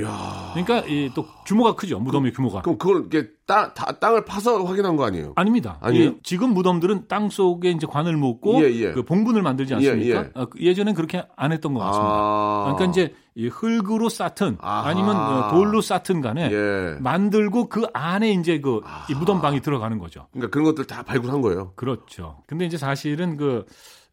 야. 0.01 0.51
그러니까 0.55 0.81
이 0.89 1.09
또 1.15 1.25
규모가 1.47 1.75
크죠. 1.77 2.01
무덤의 2.01 2.33
규모가. 2.33 2.63
그럼 2.63 2.79
그걸 2.79 3.07
이렇게 3.11 3.29
땅, 3.47 3.73
다, 3.75 3.93
땅을 3.99 4.25
파서 4.25 4.65
확인한 4.65 4.97
거 4.97 5.05
아니에요? 5.05 5.33
아닙니다. 5.37 5.79
아니에요? 5.81 6.11
이 6.11 6.17
지금 6.25 6.53
무덤들은 6.55 7.07
땅 7.09 7.29
속에 7.31 7.71
이제 7.71 7.87
관을 7.87 8.17
묻고 8.17 8.65
예, 8.65 8.73
예. 8.73 8.93
그 8.93 9.03
봉분을 9.05 9.43
만들지 9.43 9.75
않습니까? 9.75 10.21
예, 10.21 10.25
예. 10.25 10.31
어, 10.35 10.47
그 10.47 10.59
예전엔 10.61 10.95
그렇게 10.95 11.25
안 11.37 11.53
했던 11.53 11.75
것 11.75 11.81
같습니다. 11.81 12.11
아. 12.13 12.73
그러니까 12.75 12.85
이제 12.91 13.15
이 13.37 13.47
흙으로 13.49 14.09
쌓든 14.09 14.57
아하. 14.61 14.89
아니면 14.89 15.17
어, 15.17 15.49
돌로 15.51 15.81
쌓든 15.81 16.21
간에 16.21 16.51
예. 16.51 16.97
만들고 17.01 17.69
그 17.69 17.87
안에 17.93 18.33
이제 18.33 18.61
그이 18.61 19.15
무덤 19.17 19.41
방이 19.41 19.61
들어가는 19.61 19.99
거죠. 19.99 20.27
그러니까 20.33 20.51
그런 20.51 20.65
것들 20.65 20.87
다 20.87 21.03
발굴한 21.05 21.41
거예요. 21.41 21.73
그렇죠. 21.77 22.39
근데 22.49 22.65
이제 22.67 22.77
사실은 22.79 23.37
그 23.37 23.65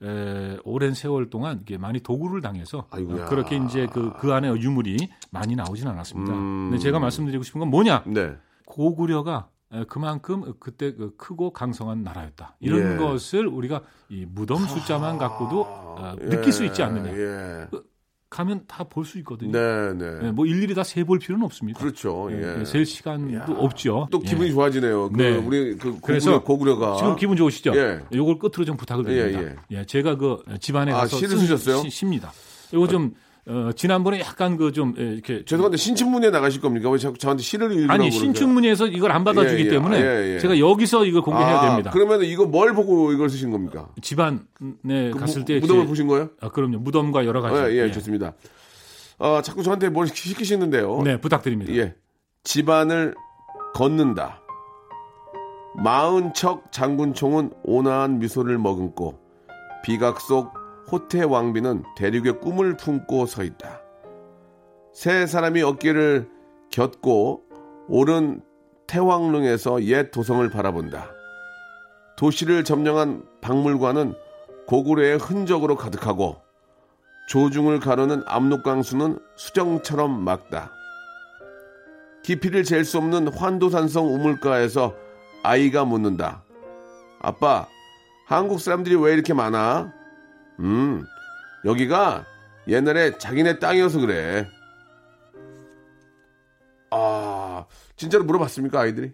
에, 0.04 0.58
오랜 0.64 0.94
세월 0.94 1.30
동안 1.30 1.60
이게 1.62 1.78
많이 1.78 2.00
도구를 2.00 2.42
당해서 2.42 2.88
아이고야. 2.90 3.26
어, 3.26 3.30
그렇게 3.30 3.58
이제 3.58 3.88
그, 3.92 4.12
그 4.20 4.34
안에 4.34 4.50
유물이 4.50 4.98
많이 5.30 5.56
나오진 5.56 5.88
않았습니다. 5.88 6.34
음. 6.34 6.70
근데 6.70 6.78
제가 6.82 7.00
말씀드리고 7.00 7.44
싶은 7.44 7.60
건 7.60 7.70
뭐냐? 7.70 8.04
네. 8.08 8.36
고구려가 8.66 9.50
에, 9.74 9.84
그만큼 9.86 10.54
그때 10.60 10.94
그 10.94 11.16
크고 11.16 11.54
강성한 11.54 12.04
나라였다. 12.04 12.58
이런 12.60 12.94
예. 12.94 12.98
것을 12.98 13.48
우리가 13.48 13.82
이 14.10 14.26
무덤 14.28 14.60
숫자만 14.66 15.18
갖고도 15.18 15.62
어, 15.62 16.16
느낄 16.20 16.52
수 16.52 16.66
있지 16.66 16.84
않느냐. 16.84 17.12
예. 17.14 17.68
가면 18.32 18.62
다 18.66 18.86
볼 18.86 19.04
수 19.06 19.18
있거든요. 19.20 19.52
네, 19.52 19.94
네. 19.94 20.28
예, 20.28 20.32
뭐 20.32 20.46
일일이 20.46 20.74
다 20.74 20.82
세 20.84 21.04
볼 21.04 21.20
필요는 21.20 21.46
없습니다. 21.46 21.78
그렇죠. 21.80 22.30
예. 22.32 22.62
예, 22.62 22.66
셀 22.66 22.86
시간도 22.86 23.54
없죠. 23.54 24.08
또 24.10 24.20
기분이 24.20 24.50
예. 24.50 24.54
좋아지네요. 24.54 25.10
그 25.12 25.22
네. 25.22 25.36
우리 25.36 25.76
그 25.76 25.90
고구려, 25.92 26.02
그래서 26.02 26.42
고구려가 26.42 26.96
지금 26.96 27.16
기분 27.18 27.36
좋으시죠? 27.36 27.74
예. 27.76 28.00
요걸 28.14 28.40
끝으로 28.40 28.64
좀 28.66 28.78
부탁을 28.78 29.04
드립니다. 29.04 29.56
예, 29.70 29.78
예, 29.80 29.86
제가 29.86 30.16
그 30.16 30.44
집안에 30.62 30.94
아, 30.94 31.02
가서 31.02 31.18
시를 31.18 31.30
쓴 31.32 31.40
쓰셨어요? 31.40 31.84
시, 31.84 31.90
시입니다. 31.90 32.32
요거 32.74 32.88
좀 32.88 33.14
어, 33.48 33.72
지난번에 33.76 34.20
약간 34.20 34.56
그 34.56 34.72
좀 34.72 34.94
이렇게 34.98 35.44
죄송한데 35.46 35.76
신춘문예 35.78 36.30
나가실 36.30 36.62
겁니까? 36.62 36.90
왜 36.92 36.98
자꾸 37.00 37.18
저한테 37.18 37.42
시를 37.42 37.72
읽으라고 37.72 37.94
아니? 37.94 38.12
신춘문예에서 38.12 38.88
이걸 38.88 39.12
안 39.12 39.24
받아주기 39.24 39.64
예, 39.64 39.66
예. 39.66 39.70
때문에 39.70 39.98
예, 40.00 40.36
예. 40.36 40.40
제가 40.40 40.60
여기서 40.60 41.06
이걸 41.06 41.22
공개해야 41.24 41.58
아, 41.60 41.70
됩니다. 41.70 41.90
그러면 41.92 42.22
이거 42.24 42.46
뭘 42.46 42.74
보고 42.74 43.12
이걸 43.12 43.30
쓰신 43.30 43.50
겁니까? 43.52 43.90
집안에 44.02 44.40
그 44.84 45.14
갔을 45.20 45.40
무- 45.40 45.46
때 45.46 45.60
무덤을 45.60 45.84
제- 45.84 45.88
보신 45.88 46.08
거예요? 46.08 46.30
아, 46.40 46.50
그럼요. 46.50 46.78
무덤과 46.80 47.26
여러 47.26 47.42
가지. 47.42 47.56
예, 47.74 47.80
예, 47.82 47.84
예. 47.88 47.92
좋습니다. 47.92 48.34
어, 49.18 49.42
자꾸 49.44 49.64
저한테 49.64 49.90
뭘 49.90 50.06
시키- 50.08 50.30
시키시는데요. 50.30 51.02
네, 51.04 51.20
부탁드립니다. 51.20 51.74
예. 51.74 51.96
집안을 52.44 53.16
걷는다. 53.74 54.40
마흔 55.76 56.34
척 56.34 56.72
장군총은 56.72 57.52
온화한 57.64 58.20
미소를 58.20 58.58
머금고 58.58 59.18
비각 59.84 60.20
속 60.22 60.54
호태 60.92 61.24
왕비는 61.24 61.84
대륙의 61.96 62.42
꿈을 62.42 62.76
품고 62.76 63.26
서 63.26 63.44
있다. 63.44 63.82
세 64.94 65.26
사람이 65.26 65.62
어깨를 65.62 66.30
겹고 66.70 67.44
오른 67.88 68.42
태왕릉에서 68.88 69.84
옛 69.86 70.12
도성을 70.12 70.48
바라본다. 70.50 71.10
도시를 72.18 72.64
점령한 72.64 73.24
박물관은 73.42 74.14
고구려의 74.68 75.18
흔적으로 75.18 75.76
가득하고 75.76 76.42
조중을 77.30 77.80
가르는 77.80 78.24
압록강수는 78.26 79.18
수정처럼 79.38 80.24
막다. 80.24 80.72
깊이를 82.24 82.64
잴 82.64 82.84
수 82.84 82.98
없는 82.98 83.30
환도산성 83.30 84.14
우물가에서 84.14 84.94
아이가 85.42 85.86
묻는다. 85.86 86.44
아빠, 87.22 87.68
한국 88.28 88.60
사람들이 88.60 88.96
왜 88.96 89.14
이렇게 89.14 89.34
많아? 89.34 90.01
음, 90.62 91.06
여기가 91.66 92.26
옛날에 92.68 93.18
자기네 93.18 93.60
땅이어서 93.60 94.00
그래. 94.00 94.48
아, 96.92 97.66
진짜로 97.96 98.24
물어봤습니까, 98.26 98.80
아이들이? 98.80 99.12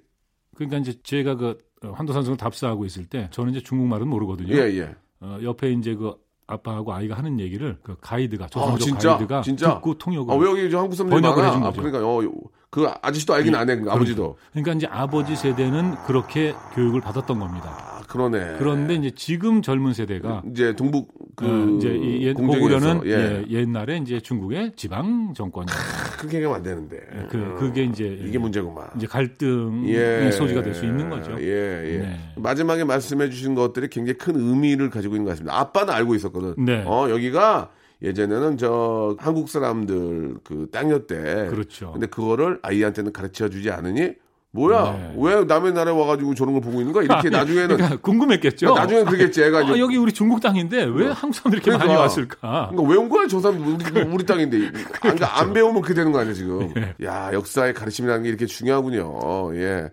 그러니까 0.56 0.78
이제 0.78 1.00
제가 1.04 1.36
그 1.36 1.58
환도산성을 1.82 2.38
답사하고 2.38 2.86
있을 2.86 3.06
때 3.06 3.30
저는 3.32 3.52
이제 3.52 3.62
중국말은 3.62 4.08
모르거든요. 4.08 4.56
예, 4.56 4.62
예. 4.78 4.96
어, 5.20 5.40
옆에 5.44 5.72
이제 5.72 5.94
그 5.96 6.16
아빠하고 6.48 6.94
아이가 6.94 7.16
하는 7.16 7.40
얘기를 7.40 7.78
그 7.84 7.96
가이드가 8.00 8.48
조선족 8.48 8.80
진짜? 8.80 9.10
가이드가 9.18 9.42
진짜? 9.42 9.76
듣고 9.76 9.98
통역을 9.98 10.34
아, 10.34 10.38
왜 10.38 10.50
여기 10.50 10.72
저 10.72 10.80
한국 10.80 10.96
사람들이 10.96 11.22
번역을? 11.22 11.46
해준 11.46 11.62
아, 11.62 11.66
거죠. 11.68 11.82
그러니까, 11.82 12.08
어, 12.08 12.22
그 12.70 12.88
아저씨도 13.02 13.34
알긴 13.34 13.54
안 13.56 13.70
해, 13.70 13.76
그 13.76 13.92
아버지도. 13.92 14.38
그러니까 14.52 14.74
이제 14.74 14.88
아버지 14.90 15.36
세대는 15.36 15.96
그렇게 16.06 16.54
교육을 16.74 17.02
받았던 17.02 17.40
겁니다. 17.40 17.97
아, 18.08 18.12
그러네. 18.12 18.56
그런데 18.58 18.96
이제 18.96 19.12
지금 19.12 19.62
젊은 19.62 19.94
세대가 19.94 20.42
이제 20.52 20.76
동북 20.76 21.10
그 21.36 21.46
어, 21.46 21.78
이제 21.78 21.90
이 21.96 22.26
옛, 22.26 22.34
고구려는 22.34 23.02
예. 23.06 23.12
예, 23.12 23.46
옛날에 23.50 23.98
이제 23.98 24.20
중국의 24.20 24.74
지방 24.76 25.34
정권이었어요. 25.36 26.18
그렇게 26.18 26.38
얘기하면 26.38 26.58
안 26.58 26.64
되는데. 26.64 26.98
그 27.30 27.56
그게 27.60 27.84
이제 27.84 28.06
이게 28.24 28.38
문제구만. 28.40 28.88
이제 28.96 29.06
갈등의 29.06 29.94
예. 29.94 30.32
소지가 30.32 30.64
될 30.64 30.74
수 30.74 30.86
있는 30.86 31.10
거죠. 31.10 31.36
예, 31.40 31.46
예. 31.46 31.98
네. 32.00 32.20
마지막에 32.38 32.84
말씀해 32.84 33.30
주신 33.30 33.56
것들이 33.56 33.90
굉장히 33.90 34.18
큰 34.18 34.36
의미를 34.36 34.90
가지고 34.90 35.16
있는 35.16 35.26
것 35.26 35.32
같습니다. 35.32 35.58
아빠는 35.60 35.94
알고 35.94 36.16
있었거든. 36.16 36.54
네. 36.64 36.84
어, 36.86 37.10
여기가 37.10 37.70
예전에는 38.02 38.58
저 38.58 39.16
한국 39.20 39.50
사람들 39.50 40.36
그 40.44 40.68
땅이었대. 40.72 41.48
그렇죠. 41.50 41.92
근데 41.94 42.06
그거를 42.08 42.60
아이한테는 42.62 43.12
가르쳐 43.12 43.50
주지 43.50 43.70
않으니 43.72 44.14
뭐야? 44.52 44.92
네. 44.92 45.14
왜 45.18 45.44
남의 45.44 45.74
나라에 45.74 45.94
와가지고 45.94 46.34
저런 46.34 46.54
걸 46.54 46.62
보고 46.62 46.80
있는 46.80 46.94
거야? 46.94 47.04
이렇게 47.04 47.28
아니, 47.28 47.30
나중에는 47.32 47.76
그러니까 47.78 47.98
궁금했겠죠. 48.02 48.74
나중에 48.74 49.04
그러겠지. 49.04 49.44
애가 49.44 49.60
아, 49.60 49.78
여기 49.78 49.98
우리 49.98 50.12
중국 50.12 50.42
땅인데 50.42 50.84
왜 50.86 51.08
한국 51.08 51.36
사람들이 51.36 51.58
이렇게 51.62 51.72
많이 51.72 51.82
그러니까. 51.84 52.02
왔을까? 52.02 52.70
그러니까 52.72 52.82
왜 52.94 52.98
온 52.98 53.10
거야? 53.10 53.28
저 53.28 53.40
사람 53.40 53.60
우리, 53.62 54.02
우리 54.02 54.26
땅인데. 54.26 54.72
그러니까 55.02 55.40
안 55.40 55.54
배우면 55.54 55.82
그렇게 55.82 55.94
되는 55.94 56.12
거 56.12 56.20
아니야, 56.20 56.34
지금. 56.34 56.74
예. 56.78 57.06
야, 57.06 57.30
역사의 57.34 57.74
가르침이라는 57.74 58.24
게 58.24 58.30
이렇게 58.30 58.46
중요하군요. 58.46 59.56
예. 59.56 59.90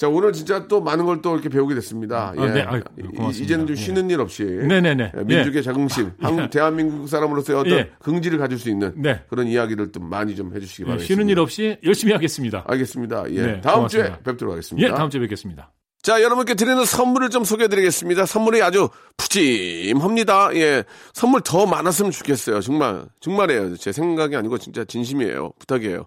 자, 0.00 0.08
오늘 0.08 0.32
진짜 0.32 0.66
또 0.66 0.80
많은 0.80 1.04
걸 1.04 1.20
또 1.20 1.34
이렇게 1.34 1.50
배우게 1.50 1.74
됐습니다. 1.74 2.32
예. 2.38 2.40
아, 2.40 2.46
네. 2.54 2.62
아유, 2.62 2.80
이- 2.98 3.02
고맙습니다. 3.02 3.44
이제는 3.44 3.66
좀 3.66 3.76
예. 3.76 3.80
쉬는 3.80 4.08
일 4.10 4.20
없이. 4.20 4.44
네네네. 4.44 5.12
예, 5.14 5.22
민족의 5.24 5.56
예. 5.56 5.62
자긍심, 5.62 6.12
한국, 6.20 6.48
대한민국 6.48 7.06
사람으로서의 7.08 7.58
어떤 7.60 7.72
예. 7.74 7.90
긍지를 7.98 8.38
가질 8.38 8.58
수 8.58 8.70
있는 8.70 8.94
네. 8.96 9.20
그런 9.28 9.46
이야기를 9.46 9.92
좀 9.92 10.08
많이 10.08 10.34
좀 10.34 10.54
해주시기 10.56 10.82
예, 10.82 10.86
바랍니다. 10.86 11.06
쉬는 11.06 11.28
일 11.28 11.38
없이 11.38 11.76
열심히 11.84 12.14
하겠습니다. 12.14 12.64
알겠습니다. 12.66 13.30
예. 13.32 13.42
네, 13.42 13.60
다음 13.60 13.74
고맙습니다. 13.76 14.08
주에 14.14 14.22
뵙도록 14.24 14.52
하겠습니다. 14.52 14.88
예, 14.88 14.92
다음 14.94 15.10
주에 15.10 15.20
뵙겠습니다. 15.20 15.70
자, 16.02 16.22
여러분께 16.22 16.54
드리는 16.54 16.82
선물을 16.82 17.28
좀 17.28 17.44
소개해 17.44 17.68
드리겠습니다. 17.68 18.24
선물이 18.24 18.62
아주 18.62 18.88
푸짐합니다. 19.18 20.54
예. 20.56 20.84
선물 21.12 21.42
더 21.42 21.66
많았으면 21.66 22.10
좋겠어요. 22.10 22.60
정말, 22.62 23.04
정말이에요. 23.20 23.76
제 23.76 23.92
생각이 23.92 24.34
아니고 24.34 24.56
진짜 24.56 24.82
진심이에요. 24.84 25.52
부탁이에요. 25.58 26.06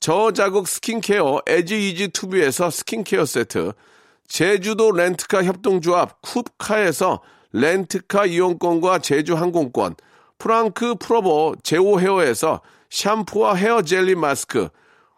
저자극 0.00 0.68
스킨케어 0.68 1.40
에지이지 1.46 2.08
투비에서 2.08 2.70
스킨케어 2.70 3.24
세트, 3.24 3.72
제주도 4.28 4.92
렌트카 4.92 5.44
협동조합 5.44 6.20
쿱카에서 6.22 7.20
렌트카 7.52 8.26
이용권과 8.26 8.98
제주 8.98 9.34
항공권, 9.34 9.94
프랑크 10.38 10.96
프로보 10.96 11.54
제오 11.62 11.98
헤어에서 12.00 12.60
샴푸와 12.90 13.54
헤어 13.54 13.82
젤리 13.82 14.14
마스크, 14.14 14.68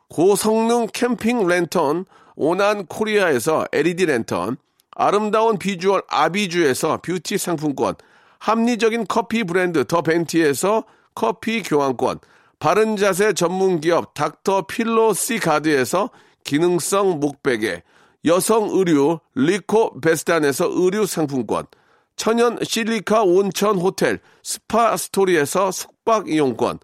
고성능 0.09 0.87
캠핑 0.93 1.47
랜턴 1.47 2.07
오난 2.35 2.87
코리아에서 2.87 3.66
LED 3.72 4.07
랜턴 4.07 4.57
아름다운 4.93 5.59
비주얼 5.59 6.03
아비주에서 6.09 7.01
뷰티 7.03 7.39
상품권 7.39 7.95
합리적인 8.39 9.07
커피 9.07 9.45
브랜드 9.45 9.85
더 9.85 10.03
벤티에서 10.03 10.85
커피 11.14 11.62
교환권 11.62 12.20
바른 12.59 12.96
자세 12.96 13.32
전문 13.32 13.80
기업 13.80 14.14
닥터 14.14 14.62
필로 14.62 15.14
시 15.14 15.38
가드에서 15.38 16.11
기능성 16.44 17.20
목베개 17.20 17.82
여성 18.24 18.70
의류 18.70 19.20
리코 19.34 20.00
베스탄에서 20.00 20.68
의류 20.70 21.06
상품권 21.06 21.66
천연 22.16 22.59
실리카 22.62 23.22
온천 23.22 23.78
호텔 23.78 24.18
스파 24.42 24.96
스토리에서 24.96 25.70
숙박 25.70 26.28
이용권 26.28 26.80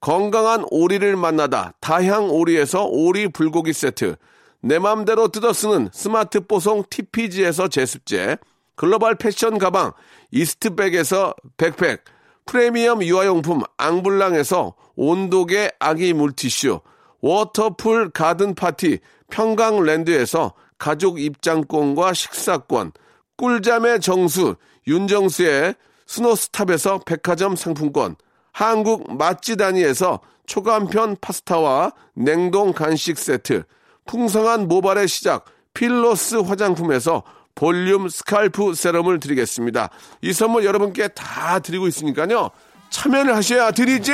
건강한 0.00 0.64
오리를 0.70 1.16
만나다 1.16 1.72
다향 1.80 2.30
오리에서 2.30 2.84
오리 2.84 3.28
불고기 3.28 3.72
세트 3.72 4.16
내 4.60 4.78
맘대로 4.78 5.28
뜯어 5.28 5.52
쓰는 5.52 5.88
스마트 5.92 6.40
뽀송 6.40 6.84
TPG에서 6.88 7.68
제습제 7.68 8.36
글로벌 8.76 9.16
패션 9.16 9.58
가방 9.58 9.92
이스트백에서 10.30 11.34
백팩 11.56 12.04
프리미엄 12.46 13.02
유아용품 13.02 13.62
앙블랑에서 13.76 14.74
온도계 14.94 15.72
아기 15.78 16.12
물티슈 16.14 16.80
워터풀 17.20 18.10
가든 18.10 18.54
파티 18.54 19.00
평강랜드에서 19.30 20.54
가족 20.78 21.20
입장권과 21.20 22.12
식사권 22.12 22.92
꿀잠의 23.36 24.00
정수 24.00 24.54
윤정수의 24.86 25.74
스노스탑에서 26.06 27.00
백화점 27.00 27.56
상품권 27.56 28.14
한국 28.52 29.16
맛지다니에서 29.16 30.20
초간편 30.46 31.16
파스타와 31.20 31.92
냉동 32.14 32.72
간식 32.72 33.18
세트 33.18 33.64
풍성한 34.06 34.68
모발의 34.68 35.08
시작 35.08 35.44
필로스 35.74 36.36
화장품에서 36.36 37.24
볼륨 37.66 38.08
scalp 38.08 38.74
세럼을 38.74 39.18
드리겠습니다. 39.18 39.88
이 40.20 40.32
선물 40.32 40.64
여러분께 40.64 41.08
다 41.08 41.58
드리고 41.58 41.88
있으니까요. 41.88 42.50
참여를 42.90 43.34
하셔야 43.34 43.72
드리지! 43.72 44.12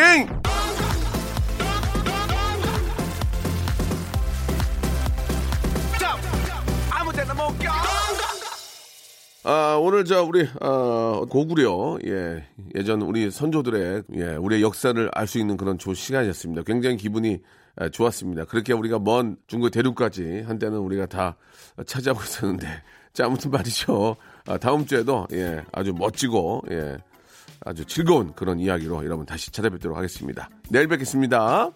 아, 9.45 9.76
오늘 9.80 10.05
저 10.05 10.22
우리 10.22 10.47
어, 10.61 11.24
고구려 11.28 11.99
예 12.07 12.47
예전 12.76 13.03
우리 13.03 13.28
선조들의 13.30 14.03
예 14.14 14.36
우리의 14.36 14.62
역사를 14.62 15.11
알 15.12 15.26
수 15.26 15.38
있는 15.38 15.57
그런 15.57 15.78
좋은 15.78 15.95
시간이었습니다. 15.97 16.62
굉장히 16.62 16.97
기분이 16.97 17.40
에, 17.80 17.88
좋았습니다. 17.90 18.45
그렇게 18.45 18.72
우리가 18.72 19.01
먼 19.01 19.36
중국 19.49 19.70
대륙까지 19.70 20.45
한때는 20.47 20.78
우리가 20.78 21.07
다 21.07 21.36
차지하고 21.86 22.22
있었는데 22.22 22.68
자 23.12 23.26
아무튼 23.26 23.50
말이죠. 23.50 24.16
아, 24.46 24.58
다음 24.58 24.86
주에도 24.86 25.26
예 25.32 25.64
아주 25.72 25.92
멋지고 25.92 26.62
예 26.70 26.98
아주 27.64 27.84
즐거운 27.84 28.32
그런 28.34 28.58
이야기로 28.58 29.04
여러분 29.04 29.26
다시 29.26 29.50
찾아뵙도록 29.50 29.96
하겠습니다. 29.96 30.48
내일 30.70 30.88
뵙겠습니다. 30.88 31.70